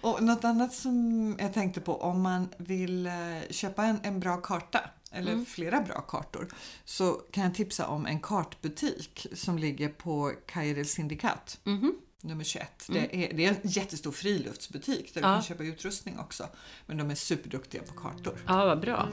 Och 0.01 0.23
något 0.23 0.43
annat 0.43 0.73
som 0.73 1.35
jag 1.39 1.53
tänkte 1.53 1.81
på, 1.81 1.95
om 1.95 2.21
man 2.21 2.49
vill 2.57 3.07
eh, 3.07 3.11
köpa 3.49 3.83
en, 3.83 3.99
en 4.03 4.19
bra 4.19 4.37
karta, 4.37 4.79
eller 5.11 5.31
Mm. 5.33 5.45
flera 5.45 5.81
bra 5.81 6.01
kartor, 6.01 6.47
så 6.85 7.13
kan 7.31 7.43
jag 7.43 7.55
tipsa 7.55 7.87
om 7.87 8.05
en 8.05 8.19
kartbutik 8.19 9.27
som 9.33 9.57
ligger 9.57 9.89
på 9.89 10.33
Calle 10.47 10.73
del 10.73 10.85
Syndicat. 10.85 11.59
Mhm. 11.63 11.95
Nummer 12.21 12.43
21. 12.43 12.85
Det, 12.87 13.25
är, 13.25 13.33
det 13.33 13.45
är 13.45 13.49
en 13.49 13.57
jättestor 13.69 14.11
friluftsbutik 14.11 15.13
där 15.13 15.21
du 15.21 15.27
Ja. 15.27 15.33
kan 15.33 15.43
köpa 15.43 15.63
utrustning 15.63 16.19
också. 16.19 16.47
Men 16.85 16.97
de 16.97 17.11
är 17.11 17.15
superduktiga 17.15 17.81
på 17.83 17.93
kartor. 17.93 18.37
Ja, 18.47 18.65
vad 18.65 18.79
bra. 18.81 19.09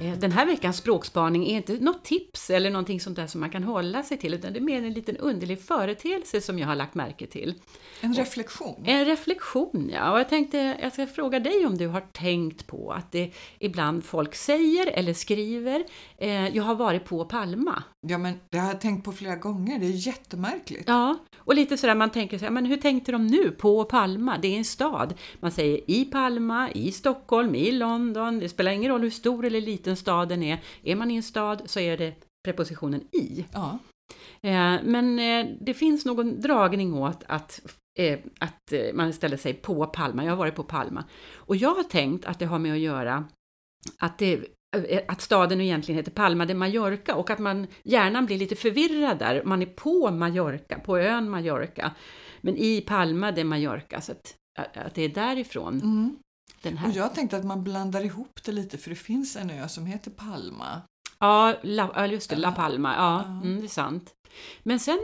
Eh, 0.00 0.18
Den 0.18 0.32
här 0.32 0.46
veckans 0.46 0.76
språkspaning 0.76 1.46
är 1.46 1.56
inte 1.56 1.72
något 1.72 2.04
tips 2.04 2.50
eller 2.50 2.70
någonting 2.70 3.00
sånt 3.00 3.16
där 3.16 3.26
som 3.26 3.40
man 3.40 3.50
kan 3.50 3.64
hålla 3.64 4.02
sig 4.02 4.16
till, 4.18 4.34
utan 4.34 4.52
det 4.52 4.58
är 4.58 4.60
mer 4.60 4.82
en 4.82 4.92
liten 4.92 5.16
underlig 5.16 5.60
företeelse 5.60 6.40
som 6.40 6.58
jag 6.58 6.66
har 6.66 6.74
lagt 6.76 6.94
märke 6.94 7.26
till. 7.26 7.54
En 8.00 8.14
reflektion. 8.14 8.82
En 8.86 9.04
reflektion, 9.04 9.90
ja. 9.94 10.12
Och 10.12 10.18
jag 10.20 10.28
tänkte 10.28 10.76
jag 10.82 10.92
ska 10.92 11.06
fråga 11.06 11.40
dig 11.40 11.66
om 11.66 11.78
du 11.78 11.86
har 11.86 12.00
tänkt 12.00 12.66
på 12.66 12.92
att 12.92 13.12
det 13.12 13.30
ibland 13.58 14.04
folk 14.04 14.34
säger 14.34 14.86
eller 14.86 15.14
skriver 15.14 15.84
eh, 16.18 16.56
“Jag 16.56 16.62
har 16.62 16.74
varit 16.74 17.04
på 17.04 17.24
Palma”. 17.24 17.82
Ja, 18.00 18.18
men 18.18 18.34
det 18.50 18.58
har 18.58 18.68
jag 18.68 18.80
tänkt 18.80 19.04
på 19.04 19.12
flera 19.12 19.36
gånger. 19.36 19.78
Det 19.78 19.86
är 19.86 20.06
jättemärkligt. 20.06 20.84
Ja, 20.86 21.18
och 21.38 21.54
lite 21.54 21.76
sådär 21.76 21.94
man 21.94 22.10
tänker 22.10 22.38
så 22.38 22.44
här, 22.44 22.52
men 22.52 22.66
hur 22.66 22.76
tänkte 22.76 23.12
de 23.12 23.26
nu 23.26 23.50
på 23.50 23.84
Palma? 23.84 24.38
Det 24.42 24.48
är 24.54 24.58
en 24.58 24.64
stad. 24.64 25.14
Man 25.40 25.50
säger 25.52 25.90
i 25.90 26.04
Palma, 26.04 26.70
i 26.70 26.92
Stockholm, 26.92 27.54
i 27.54 27.72
London. 27.72 28.38
Det 28.38 28.48
spelar 28.48 28.72
ingen 28.72 28.90
roll 28.92 29.00
hur 29.02 29.10
stor 29.10 29.44
eller 29.44 29.60
liten 29.60 29.96
staden 30.00 30.42
är. 30.42 30.62
Är 30.82 30.96
man 30.96 31.10
i 31.10 31.16
en 31.16 31.22
stad 31.22 31.62
så 31.66 31.80
är 31.80 31.96
det 31.96 32.14
prepositionen 32.44 33.00
i. 33.00 33.44
Ja. 33.52 33.78
Eh, 34.42 34.76
Men 34.82 35.18
eh, 35.18 35.46
det 35.60 35.74
finns 35.74 36.04
någon 36.04 36.40
dragning 36.40 36.94
åt 36.94 37.24
att, 37.26 37.60
eh, 37.98 38.18
att 38.38 38.72
man 38.94 39.12
ställer 39.12 39.36
sig 39.36 39.54
på 39.54 39.86
Palma. 39.86 40.24
Jag 40.24 40.32
har 40.32 40.36
varit 40.36 40.54
på 40.54 40.64
Palma. 40.64 41.04
Och 41.34 41.56
jag 41.56 41.74
har 41.74 41.82
tänkt 41.82 42.24
att 42.24 42.38
det 42.38 42.46
har 42.46 42.58
med 42.58 42.72
att 42.72 42.78
göra 42.78 43.24
att, 43.98 44.18
det, 44.18 44.46
att 45.08 45.20
staden 45.20 45.60
egentligen 45.60 45.96
heter 45.96 46.10
Palma 46.12 46.46
de 46.46 46.54
Mallorca 46.54 47.14
och 47.14 47.30
att 47.30 47.38
man 47.38 47.66
hjärnan 47.82 48.26
blir 48.26 48.38
lite 48.38 48.56
förvirrad 48.56 49.18
där. 49.18 49.42
Man 49.44 49.62
är 49.62 49.66
på 49.66 50.10
Mallorca, 50.10 50.78
på 50.78 50.98
ön 50.98 51.30
Mallorca, 51.30 51.94
men 52.40 52.56
i 52.56 52.80
Palma 52.80 53.32
de 53.32 53.44
Mallorca. 53.44 54.00
Så 54.00 54.12
att, 54.12 54.34
att 54.58 54.94
det 54.94 55.02
är 55.02 55.08
därifrån 55.08 55.80
Mm. 55.82 56.16
Den 56.62 56.74
Och 56.74 56.80
här... 56.80 56.92
jag 56.96 57.14
tänkte 57.14 57.36
att 57.36 57.44
man 57.44 57.64
blandar 57.64 58.04
ihop 58.04 58.40
det 58.44 58.52
lite 58.52 58.78
för 58.78 58.90
det 58.90 58.96
finns 58.96 59.36
en 59.36 59.50
ö 59.50 59.68
som 59.68 59.86
heter 59.86 60.10
Palma. 60.10 60.82
Ja, 61.18 61.54
La, 61.62 62.06
just 62.06 62.30
det, 62.30 62.36
La. 62.36 62.52
Palma. 62.52 62.94
Ja, 62.94 63.24
Ja. 63.26 63.40
mm, 63.42 63.60
det 63.60 63.66
är 63.66 63.68
sant. 63.68 64.14
Men 64.62 64.80
sen, 64.80 64.98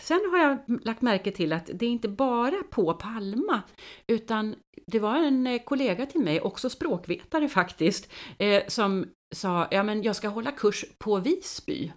sen 0.00 0.20
har 0.30 0.38
jag 0.38 0.58
lagt 0.84 1.02
märke 1.02 1.30
till 1.30 1.52
att 1.52 1.70
det 1.74 1.86
är 1.86 1.90
inte 1.90 2.08
bara 2.08 2.62
på 2.70 2.94
Palma, 2.94 3.62
utan 4.06 4.54
det 4.86 4.98
var 4.98 5.16
en 5.16 5.46
eh, 5.46 5.62
kollega 5.62 6.06
till 6.06 6.20
mig, 6.20 6.40
också 6.40 6.70
språkvetare 6.70 7.48
faktiskt, 7.48 8.12
eh, 8.38 8.62
som 8.68 9.06
sa 9.34 9.68
ja 9.70 9.82
men 9.82 10.02
jag 10.02 10.16
ska 10.16 10.28
hålla 10.28 10.52
kurs 10.52 10.84
på 10.98 11.18
Visby. 11.18 11.92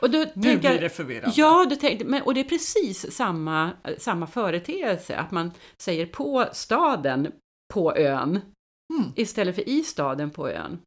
Och 0.00 0.10
då 0.10 0.18
Nu 0.18 0.42
tänker 0.42 0.70
blir 0.70 0.80
det 0.80 0.88
förvirrande. 0.90 1.34
Ja, 1.36 1.66
det 1.70 1.76
tänkte, 1.76 2.04
men, 2.04 2.22
och 2.22 2.34
det 2.34 2.40
är 2.40 2.44
precis 2.44 3.12
samma, 3.16 3.70
samma 3.98 4.26
företeelse, 4.26 5.16
att 5.16 5.30
man 5.30 5.50
säger 5.78 6.06
på 6.06 6.46
staden 6.52 7.32
på 7.72 7.96
ön 7.96 8.40
Mm. 8.92 9.12
istället 9.16 9.54
för 9.54 9.68
i 9.68 9.82
staden 9.82 10.30
på 10.30 10.48
ön. 10.48 10.78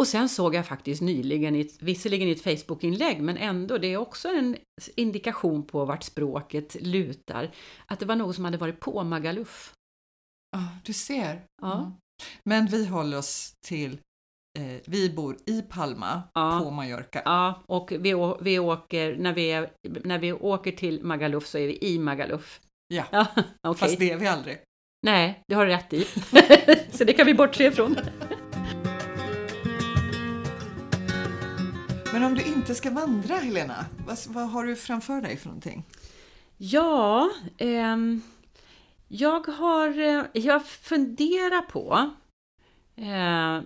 Och 0.00 0.06
sen 0.08 0.28
såg 0.28 0.54
jag 0.54 0.66
faktiskt 0.66 1.02
nyligen, 1.02 1.56
i 1.56 1.70
visserligen 1.80 2.28
i 2.28 2.32
ett 2.32 2.42
Facebook-inlägg, 2.42 3.22
men 3.22 3.36
ändå, 3.36 3.78
det 3.78 3.86
är 3.92 3.96
också 3.96 4.28
en 4.28 4.56
indikation 4.96 5.62
på 5.62 5.84
vart 5.84 6.02
språket 6.02 6.76
lutar, 6.80 7.50
att 7.86 8.00
det 8.00 8.06
var 8.06 8.16
någon 8.16 8.34
som 8.34 8.44
hade 8.44 8.58
varit 8.58 8.80
på 8.80 9.04
Magaluf. 9.04 9.74
Ja, 10.56 10.68
du 10.84 10.92
ser. 10.92 11.44
Ja. 11.62 11.78
Mm. 11.78 11.92
Men 12.44 12.66
vi 12.66 12.86
håller 12.86 13.18
oss 13.18 13.52
till, 13.66 13.92
eh, 14.58 14.80
vi 14.86 15.10
bor 15.10 15.36
i 15.46 15.62
Palma 15.62 16.22
Ja. 16.34 16.60
på 16.64 16.70
Mallorca. 16.70 17.22
Ja, 17.24 17.62
och 17.66 17.92
vi, 17.92 18.14
vi 18.40 18.58
åker, 18.58 19.16
när 19.16 19.32
vi, 19.32 19.52
är, 19.52 19.72
när 20.04 20.18
vi 20.18 20.32
åker 20.32 20.72
till 20.72 21.04
Magaluf 21.04 21.46
så 21.46 21.58
är 21.58 21.66
vi 21.66 21.78
i 21.82 21.98
Magaluf. 21.98 22.60
Ja. 22.94 23.04
Ja, 23.12 23.26
okej. 23.62 23.78
Fast 23.80 23.98
det 23.98 24.10
är 24.10 24.16
vi 24.18 24.26
aldrig. 24.26 24.58
Nej, 25.02 25.44
det 25.46 25.54
har 25.54 25.66
du 25.66 25.72
rätt 25.72 25.92
i. 25.92 26.04
så 26.96 27.04
det 27.04 27.12
kan 27.12 27.26
vi 27.26 27.34
bortse 27.34 27.64
ifrån. 27.66 27.96
Men 32.12 32.24
om 32.24 32.34
du 32.34 32.42
inte 32.42 32.74
ska 32.74 32.90
vandra 32.90 33.34
Helena, 33.36 33.86
vad, 34.06 34.18
vad 34.28 34.50
har 34.50 34.64
du 34.64 34.76
framför 34.76 35.20
dig 35.20 35.36
för 35.36 35.46
någonting? 35.46 35.84
Ja, 36.56 37.30
ehm, 37.58 38.22
jag 39.08 39.46
har... 39.46 40.00
eh, 40.00 40.24
Jag 40.32 40.66
funderar 40.66 41.60
på... 41.62 42.10
Eh, 42.96 43.56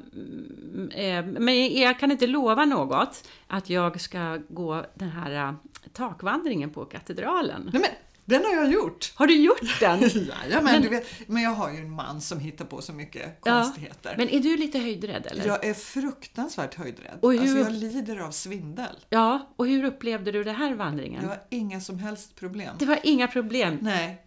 eh, 1.04 1.24
men 1.26 1.74
jag 1.80 1.98
kan 1.98 2.10
inte 2.12 2.26
lova 2.26 2.64
något 2.64 3.28
att 3.46 3.70
jag 3.70 4.00
ska 4.00 4.38
gå 4.48 4.84
den 4.94 5.08
här 5.10 5.48
eh, 5.48 5.54
takvandringen 5.92 6.70
på 6.70 6.84
katedralen. 6.84 7.70
Nej 7.72 7.80
men, 7.82 7.90
den 8.24 8.44
har 8.44 8.52
jag 8.54 8.72
gjort! 8.72 9.12
Har 9.14 9.26
du 9.26 9.34
gjort 9.34 9.80
den? 9.80 10.00
Jajamän, 10.02 10.48
Men- 10.50 10.64
men, 10.64 10.82
du 10.82 10.88
vet, 10.88 11.06
men 11.28 11.42
jag 11.42 11.50
har 11.50 11.70
ju 11.72 11.78
en 11.78 11.90
man 11.90 12.20
som 12.20 12.40
hittar 12.40 12.64
på 12.64 12.82
så 12.82 12.92
mycket 12.92 13.38
Ja, 13.44 13.62
konstigheter. 13.62 14.14
Men 14.18 14.28
är 14.28 14.40
du 14.40 14.56
lite 14.56 14.78
höjdrädd 14.78 15.26
eller? 15.26 15.46
Jag 15.46 15.64
är 15.64 15.74
fruktansvärt 15.74 16.74
höjdrädd. 16.74 17.18
Och 17.22 17.32
hur- 17.32 17.40
Alltså 17.40 17.58
jag 17.58 17.72
lider 17.72 18.18
av 18.18 18.30
svindel. 18.30 18.96
Ja, 19.10 19.52
och 19.56 19.66
hur 19.66 19.84
upplevde 19.84 20.32
du 20.32 20.44
den 20.44 20.54
här 20.54 20.74
vandringen? 20.74 21.22
Det 21.22 21.28
var 21.28 21.42
inga 21.50 21.80
som 21.80 21.98
helst 21.98 22.34
problem. 22.36 22.76
Det 22.78 22.86
var 22.86 22.98
inga 23.02 23.28
problem. 23.28 23.78
Nej, 23.82 24.22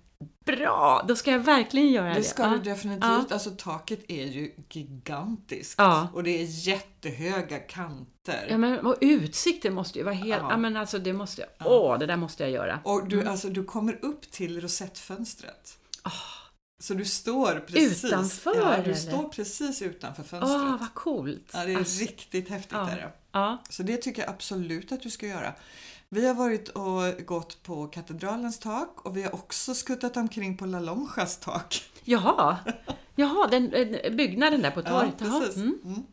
Bra, 0.45 1.05
då 1.07 1.15
ska 1.15 1.31
jag 1.31 1.39
verkligen 1.39 1.91
göra 1.91 2.07
det. 2.09 2.13
det 2.13 2.23
ska 2.23 2.43
ja. 2.43 2.49
du 2.49 2.59
definitivt. 2.59 3.31
Alltså 3.31 3.51
taket 3.57 3.99
är 4.07 4.25
ju 4.25 4.51
gigantiskt. 4.69 5.75
Ja. 5.77 6.07
Och 6.13 6.23
det 6.23 6.41
är 6.41 6.67
jättehöga 6.67 7.59
kanter. 7.59 8.47
Ja, 8.49 8.57
men, 8.57 8.85
och 8.85 8.95
utsikten 9.01 9.73
måste 9.73 9.99
ju 9.99 10.05
vara 10.05 10.15
helt... 10.15 10.41
Ja. 10.41 10.47
Ja. 10.51 10.57
men 10.57 10.77
alltså 10.77 10.99
det 10.99 11.13
måste 11.13 11.41
jag... 11.41 11.71
Åh, 11.71 11.99
det 11.99 12.05
där 12.05 12.17
måste 12.17 12.43
jag 12.43 12.51
göra. 12.51 12.79
Och 12.83 13.07
du, 13.07 13.15
Mm. 13.19 13.31
alltså, 13.31 13.49
du 13.49 13.63
kommer 13.63 14.05
upp 14.05 14.31
till 14.31 14.61
rosettfönstret. 14.61 15.77
Så 16.83 16.93
du 16.93 17.05
står 17.05 17.59
precis. 17.67 18.05
Utanför, 18.05 18.55
Ja, 18.55 18.73
eller? 18.73 18.85
du 18.85 18.95
står 18.95 19.29
precis 19.29 19.81
utanför 19.81 20.23
fönstret. 20.23 20.61
Åh, 20.61 20.77
vad 20.79 20.93
coolt! 20.93 21.49
Ja, 21.53 21.65
det 21.65 21.73
är 21.73 21.77
Alltså, 21.77 22.01
riktigt 22.01 22.49
häftigt. 22.49 22.71
ja. 22.71 22.89
Är 22.89 22.95
det. 22.95 23.11
ja. 23.31 23.57
Så 23.69 23.83
det 23.83 23.97
tycker 23.97 24.21
jag 24.21 24.29
absolut 24.31 24.91
att 24.91 25.01
du 25.01 25.09
ska 25.09 25.27
göra. 25.27 25.53
Vi 26.15 26.27
har 26.27 26.33
varit 26.33 26.69
och 26.69 27.25
gått 27.25 27.63
på 27.63 27.87
katedralens 27.87 28.59
tak 28.59 29.05
och 29.05 29.17
vi 29.17 29.23
har 29.23 29.35
också 29.35 29.73
skuttat 29.75 30.17
omkring 30.17 30.57
på 30.57 30.65
La 30.65 30.79
Longas 30.79 31.37
tak. 31.37 31.83
Jaha, 32.03 32.57
Jaha 33.15 33.47
den, 33.47 33.69
byggnaden 34.17 34.61
där 34.61 34.71
på 34.71 34.81
torget. 34.81 35.13
Jaha, 35.19 35.39
precis. 35.39 35.55
Mm. 35.55 35.79
Mm. 35.85 36.03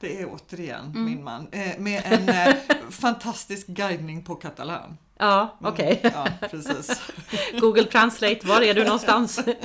Det 0.00 0.20
är 0.22 0.28
återigen 0.34 0.92
min 1.04 1.24
man 1.24 1.48
eh, 1.52 1.78
med 1.78 2.02
en 2.04 2.28
eh, 2.48 2.54
fantastisk 2.90 3.66
guidning 3.66 4.24
på 4.24 4.34
katalan. 4.34 4.98
Ja, 5.18 5.56
Mm, 5.60 5.72
okej. 5.72 6.00
Ja, 6.02 6.28
precis. 6.50 7.02
Google 7.60 7.84
Translate, 7.84 8.46
var 8.46 8.62
är 8.62 8.74
du 8.74 8.84
någonstans? 8.84 9.40
Men, 9.46 9.56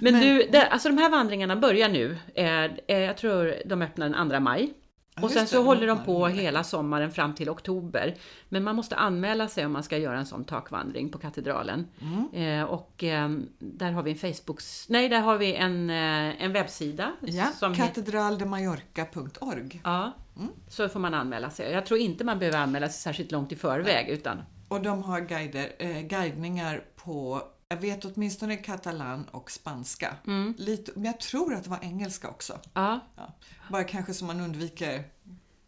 Men- 0.00 0.20
du, 0.20 0.48
det, 0.52 0.66
alltså 0.66 0.88
de 0.88 0.98
här 0.98 1.10
vandringarna 1.10 1.56
börjar 1.56 1.88
nu. 1.88 2.18
Eh, 2.34 2.64
eh, 2.64 2.98
jag 2.98 3.16
tror 3.16 3.54
de 3.66 3.82
öppnar 3.82 4.08
den 4.08 4.30
2 4.30 4.40
maj. 4.40 4.74
Och 5.22 5.30
sen 5.30 5.46
så 5.46 5.62
håller 5.62 5.86
de 5.86 6.04
på 6.04 6.26
hela 6.26 6.64
sommaren 6.64 7.10
fram 7.10 7.34
till 7.34 7.50
oktober. 7.50 8.14
Men 8.48 8.64
man 8.64 8.76
måste 8.76 8.96
anmäla 8.96 9.48
sig 9.48 9.66
om 9.66 9.72
man 9.72 9.82
ska 9.82 9.98
göra 9.98 10.18
en 10.18 10.26
sån 10.26 10.44
takvandring 10.44 11.10
på 11.10 11.18
katedralen. 11.18 11.86
Mm. 12.00 12.60
Eh, 12.60 12.64
och 12.64 13.04
eh, 13.04 13.28
där 13.58 13.92
har 13.92 14.02
vi 14.02 14.10
en 14.10 14.16
Facebook... 14.34 14.60
Nej, 14.88 15.08
där 15.08 15.20
har 15.20 15.36
vi 15.38 15.54
en, 15.54 15.90
eh, 15.90 16.42
en 16.44 16.52
webbsida. 16.52 17.12
Ja, 17.20 17.46
som 17.46 17.74
heter, 17.74 17.86
katedraldemallorca.org. 17.86 19.80
ja, 19.84 20.12
Mm. 20.36 20.48
så 20.68 20.88
får 20.88 21.00
man 21.00 21.14
anmäla 21.14 21.50
sig. 21.50 21.72
Jag 21.72 21.86
tror 21.86 22.00
inte 22.00 22.24
man 22.24 22.38
behöver 22.38 22.58
anmäla 22.58 22.88
sig 22.88 23.00
särskilt 23.02 23.32
långt 23.32 23.52
i 23.52 23.56
förväg. 23.56 24.08
Utan, 24.08 24.38
Och 24.68 24.80
de 24.82 25.02
har 25.02 25.20
guider, 25.20 25.72
eh, 25.78 26.00
guidningar 26.00 26.84
på 27.04 27.42
jag 27.74 27.80
vet 27.80 28.04
åtminstone 28.04 28.56
katalan 28.56 29.24
och 29.24 29.50
spanska. 29.50 30.16
Mm. 30.26 30.54
Lite, 30.58 30.92
men 30.94 31.04
jag 31.04 31.20
tror 31.20 31.54
att 31.54 31.64
det 31.64 31.70
var 31.70 31.78
engelska 31.82 32.28
också. 32.28 32.58
Ja, 32.74 33.00
Ja. 33.16 33.32
Bara 33.70 33.84
kanske 33.84 34.14
så 34.14 34.24
man 34.24 34.40
undviker 34.40 35.04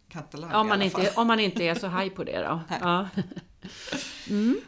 katalan 0.08 0.52
om 0.54 0.66
i 0.66 0.68
man, 0.68 0.72
alla 0.72 0.84
inte, 0.84 1.02
fall. 1.02 1.22
om 1.22 1.26
man 1.26 1.40
inte 1.40 1.64
är 1.64 1.74
så 1.74 1.86
haj 1.86 2.10
på 2.10 2.24
det 2.24 2.42
då. 2.42 2.60
Ja. 2.80 3.08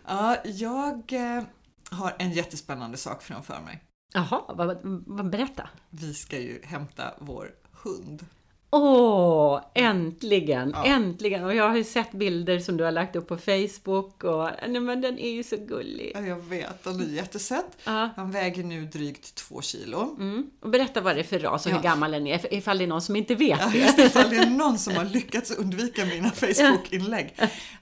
Ja, 0.07 0.37
jag 0.45 1.13
eh, 1.13 1.43
har 1.91 2.17
en 2.19 2.33
jättespännande 2.33 2.97
sak 2.97 3.23
framför 3.23 3.61
mig. 3.61 3.85
Jaha, 4.15 4.43
vad, 4.49 4.79
vad, 5.07 5.31
berätta. 5.31 5.69
Vi 5.91 6.15
ska 6.15 6.39
ju 6.39 6.63
hämta 6.65 7.15
vår 7.19 7.51
hund. 7.83 8.27
Åh, 8.71 9.61
äntligen! 9.75 10.71
Ja. 10.75 10.85
Äntligen! 10.85 11.45
Och 11.45 11.55
jag 11.55 11.69
har 11.69 11.77
ju 11.77 11.85
sett 11.85 12.13
bilder 12.13 12.59
som 12.59 12.77
du 12.77 12.85
har 12.85 12.93
lagt 12.93 13.17
upp 13.17 13.29
på 13.29 13.37
Facebook 13.37 14.25
och 14.25 14.51
nej, 14.69 14.81
men 14.81 15.01
den 15.01 15.19
är 15.19 15.31
ju 15.31 15.43
så 15.43 15.57
gullig. 15.57 16.13
Ja, 16.15 16.21
jag 16.21 16.37
vet, 16.37 16.85
han 16.85 17.01
är 17.01 17.05
jättesöt. 17.15 17.67
Ja. 17.85 18.09
Han 18.17 18.31
väger 18.31 18.65
nu 18.65 18.85
drygt 18.85 19.35
två 19.35 19.61
kilo. 19.63 20.17
Mm. 20.19 20.51
Och 20.61 20.71
berätta 20.71 21.01
vad 21.01 21.17
det 21.17 21.21
är 21.21 21.25
för 21.25 21.39
ras 21.39 21.67
och 21.67 21.73
hur 21.73 21.79
Ja. 21.79 21.83
gammal 21.83 22.11
den 22.11 22.27
är, 22.27 22.55
ifall 22.55 22.79
det 22.79 22.85
är 22.85 22.89
någon 22.89 23.03
som 23.03 23.17
inte 23.17 23.35
vet 23.35 23.61
Ja, 23.61 23.71
det. 23.97 24.03
ifall 24.05 24.31
det 24.31 24.37
är 24.37 24.51
någon 24.51 24.79
som 24.79 24.95
har 24.97 25.05
lyckats 25.05 25.51
undvika 25.51 26.05
mina 26.05 26.31
Facebook-inlägg. 26.35 27.35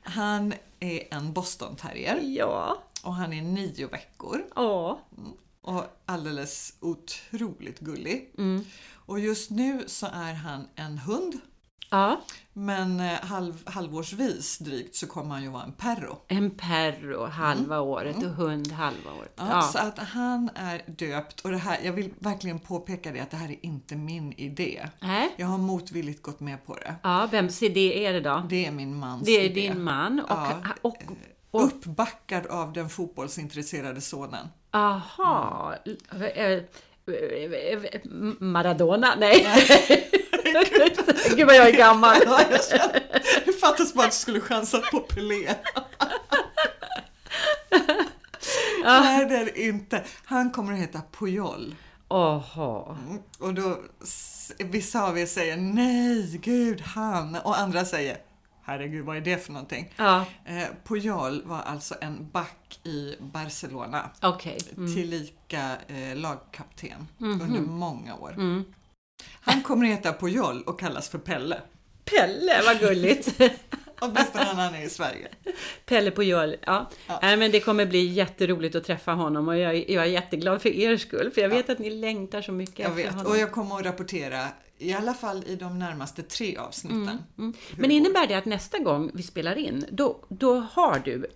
Han 0.02 0.54
är 0.80 1.02
en 1.14 1.32
boston 1.32 1.76
terrier 1.76 2.20
Ja, 2.22 2.82
och 3.02 3.14
han 3.14 3.32
är 3.32 3.42
nio 3.42 3.86
veckor 3.86 4.44
åh. 4.56 4.96
Och 5.66 5.84
alldeles 6.06 6.72
otroligt 6.80 7.78
gullig. 7.80 8.34
Mm. 8.38 8.64
Och 8.94 9.20
just 9.20 9.50
nu 9.50 9.84
så 9.86 10.06
är 10.06 10.34
han 10.34 10.68
en 10.74 10.98
hund, 10.98 11.34
Ja, 11.90 12.20
men 12.52 13.00
eh, 13.00 13.20
halv, 13.20 13.62
halvårsvis 13.68 14.58
drygt 14.58 14.96
så 14.96 15.06
kommer 15.06 15.34
han 15.34 15.42
ju 15.42 15.48
vara 15.48 15.62
en 15.64 15.72
perro. 15.72 16.18
en 16.28 16.50
perro 16.50 17.26
halva 17.26 17.80
året 17.80 18.16
och 18.16 18.22
hund 18.30 18.72
halva 18.72 19.12
året. 19.12 19.40
Mm. 19.40 19.50
Ja, 19.52 19.62
Så 19.62 19.78
att 19.78 19.98
han 19.98 20.50
är 20.54 20.82
döpt 20.86 21.40
och 21.40 21.50
det 21.50 21.56
här, 21.58 21.78
jag 21.84 21.92
vill 21.92 22.10
verkligen 22.18 22.58
påpeka 22.58 23.12
det 23.12 23.20
att 23.20 23.30
det 23.30 23.36
här 23.36 23.48
är 23.50 23.66
inte 23.66 23.96
min 23.96 24.32
idé. 24.32 24.88
Nej. 25.00 25.34
Jag 25.36 25.46
har 25.46 25.58
motvilligt 25.58 26.22
gått 26.22 26.40
med 26.40 26.66
på 26.66 26.74
det. 26.74 26.94
Ja, 27.02 27.28
vems 27.32 27.62
idé 27.62 28.04
är 28.06 28.12
det 28.12 28.20
då? 28.20 28.42
Det 28.48 28.66
är 28.66 28.70
min 28.70 28.96
mans 28.96 29.24
Det 29.26 29.30
är 29.32 29.44
idé. 29.44 29.68
din 29.68 29.82
man 29.82 30.20
och, 30.20 30.26
Ja. 30.30 30.54
och, 30.82 30.96
och 31.50 31.64
Uppbackad 31.64 32.46
av 32.46 32.72
den 32.72 32.88
fotbollsintresserade 32.88 34.00
sonen. 34.00 34.48
Aha, 34.76 35.74
eh, 36.36 36.62
Maradona? 38.38 39.14
Nej. 39.18 39.46
Gud 41.36 41.46
vad 41.46 41.56
jag 41.56 41.68
är 41.68 41.72
gammal. 41.76 42.16
Ja, 42.26 42.40
jag 42.50 42.64
känner- 42.64 43.02
Det 43.46 43.52
fattas 43.52 43.94
bara 43.94 44.04
att 44.06 44.10
du 44.12 44.16
skulle 44.16 44.40
chansa 44.40 44.78
på 44.78 45.00
Pelé. 45.00 45.54
Nej, 48.84 49.26
det 49.26 49.36
är 49.36 49.44
det 49.44 49.60
inte. 49.60 50.04
Han 50.24 50.50
kommer 50.50 50.72
att 50.72 50.78
heta 50.78 51.00
Pujol. 51.18 51.74
Oho. 52.08 52.96
Mm. 53.08 53.18
Och 53.38 53.54
då, 53.54 53.78
vissa 54.58 55.02
av 55.02 55.18
er 55.18 55.26
säger 55.26 55.56
nej, 55.56 56.38
gud, 56.42 56.80
han. 56.80 57.36
Och 57.36 57.58
andra 57.58 57.84
säger 57.84 58.16
herregud, 58.66 59.04
vad 59.04 59.16
är 59.16 59.20
det 59.20 59.44
för 59.44 59.52
någonting? 59.52 59.92
Ja, 59.96 60.24
Eh, 60.44 60.62
Pujol 60.84 61.42
var 61.44 61.60
alltså 61.60 61.94
en 62.00 62.30
back 62.30 62.80
i 62.84 63.14
Barcelona. 63.20 64.10
okej. 64.22 64.58
Mm. 64.76 64.94
Tillika 64.94 65.76
eh, 65.88 66.16
lagkapten 66.16 67.08
Mhm. 67.18 67.40
under 67.40 67.60
många 67.60 68.14
år. 68.16 68.32
Mm. 68.34 68.64
Han 69.40 69.62
kommer 69.62 69.84
att 69.86 69.92
heta 69.98 70.12
Pujol 70.12 70.62
och 70.62 70.80
kallas 70.80 71.08
för 71.08 71.18
Pelle. 71.18 71.60
Pelle, 72.04 72.62
vad 72.66 72.78
gulligt. 72.80 73.40
Åtminstone 74.00 74.44
när 74.44 74.54
han 74.54 74.74
är 74.74 74.82
i 74.84 74.88
Sverige. 74.88 75.28
Pelle 75.86 76.24
Jöl. 76.24 76.56
Ja. 76.66 76.90
Ja. 77.06 77.18
Nej, 77.22 77.36
men 77.36 77.50
det 77.50 77.60
kommer 77.60 77.86
bli 77.86 78.06
jätteroligt 78.06 78.74
att 78.74 78.84
träffa 78.84 79.12
honom 79.12 79.48
och 79.48 79.58
jag, 79.58 79.74
är- 79.76 79.90
jag 79.90 80.04
är 80.04 80.08
jätteglad 80.08 80.62
för 80.62 80.68
er 80.68 80.96
skull. 80.96 81.30
För 81.34 81.40
jag 81.40 81.48
vet 81.48 81.70
att 81.70 81.78
ni 81.78 81.90
längtar 81.90 82.42
så 82.42 82.52
mycket 82.52 82.78
Jag 82.78 82.88
efter 82.88 83.02
vet. 83.02 83.12
honom. 83.14 83.32
Och 83.32 83.38
jag 83.38 83.52
kommer 83.52 83.76
att 83.78 83.84
rapportera, 83.86 84.48
i 84.78 84.92
alla 84.92 85.14
fall 85.14 85.44
i 85.46 85.56
de 85.56 85.78
närmaste 85.78 86.22
tre 86.22 86.56
avsnitten. 86.56 87.18
Mm. 87.38 87.54
hur 87.74 87.80
Men 87.82 87.90
innebär 87.90 88.26
det 88.26 88.34
att 88.34 88.44
nästa 88.44 88.78
gång 88.78 89.10
vi 89.14 89.22
spelar 89.22 89.58
in, 89.58 89.84
då, 89.90 90.24
då 90.28 90.60
har 90.60 90.98
du 91.04 91.26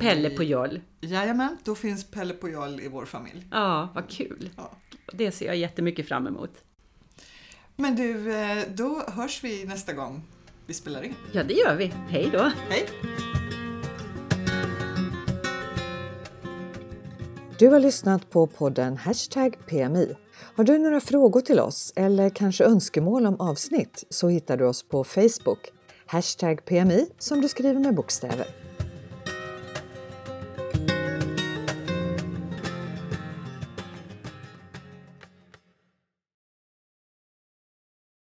Pelle 0.00 0.30
på 0.30 0.42
Jöl? 0.42 0.80
Jajamän, 1.00 1.56
då 1.64 1.74
finns 1.74 2.10
Pelle 2.10 2.34
Pujol 2.34 2.80
i 2.80 2.88
vår 2.88 3.04
familj. 3.04 3.46
Ja, 3.50 3.88
vad 3.94 4.08
kul. 4.08 4.50
Ja. 4.56 4.70
Det 5.12 5.32
ser 5.32 5.46
jag 5.46 5.56
jättemycket 5.56 6.08
fram 6.08 6.26
emot. 6.26 6.50
Men 7.76 7.96
du, 7.96 8.32
eh, 8.32 8.64
då 8.74 9.02
hörs 9.08 9.44
vi 9.44 9.64
nästa 9.64 9.92
gång 9.92 10.22
vi 10.66 10.74
spelar 10.74 11.02
in. 11.02 11.14
Ja, 11.32 11.44
det 11.44 11.54
gör 11.54 11.76
vi. 11.76 11.92
Hej 12.08 12.30
då! 12.32 12.52
Hej! 12.68 12.88
Du 17.58 17.68
har 17.68 17.80
lyssnat 17.80 18.30
på 18.30 18.46
podden 18.46 18.96
Hashtag 18.96 19.58
PMI. 19.66 20.16
Har 20.56 20.64
du 20.64 20.78
några 20.78 21.00
frågor 21.00 21.40
till 21.40 21.60
oss 21.60 21.92
eller 21.96 22.30
kanske 22.30 22.64
önskemål 22.64 23.26
om 23.26 23.40
avsnitt 23.40 24.04
så 24.10 24.28
hittar 24.28 24.56
du 24.56 24.64
oss 24.64 24.88
på 24.88 25.04
Facebook. 25.04 25.58
Hashtag 26.06 26.64
PMI 26.64 27.06
som 27.18 27.40
du 27.40 27.48
skriver 27.48 27.80
med 27.80 27.94
bokstäver. 27.94 28.65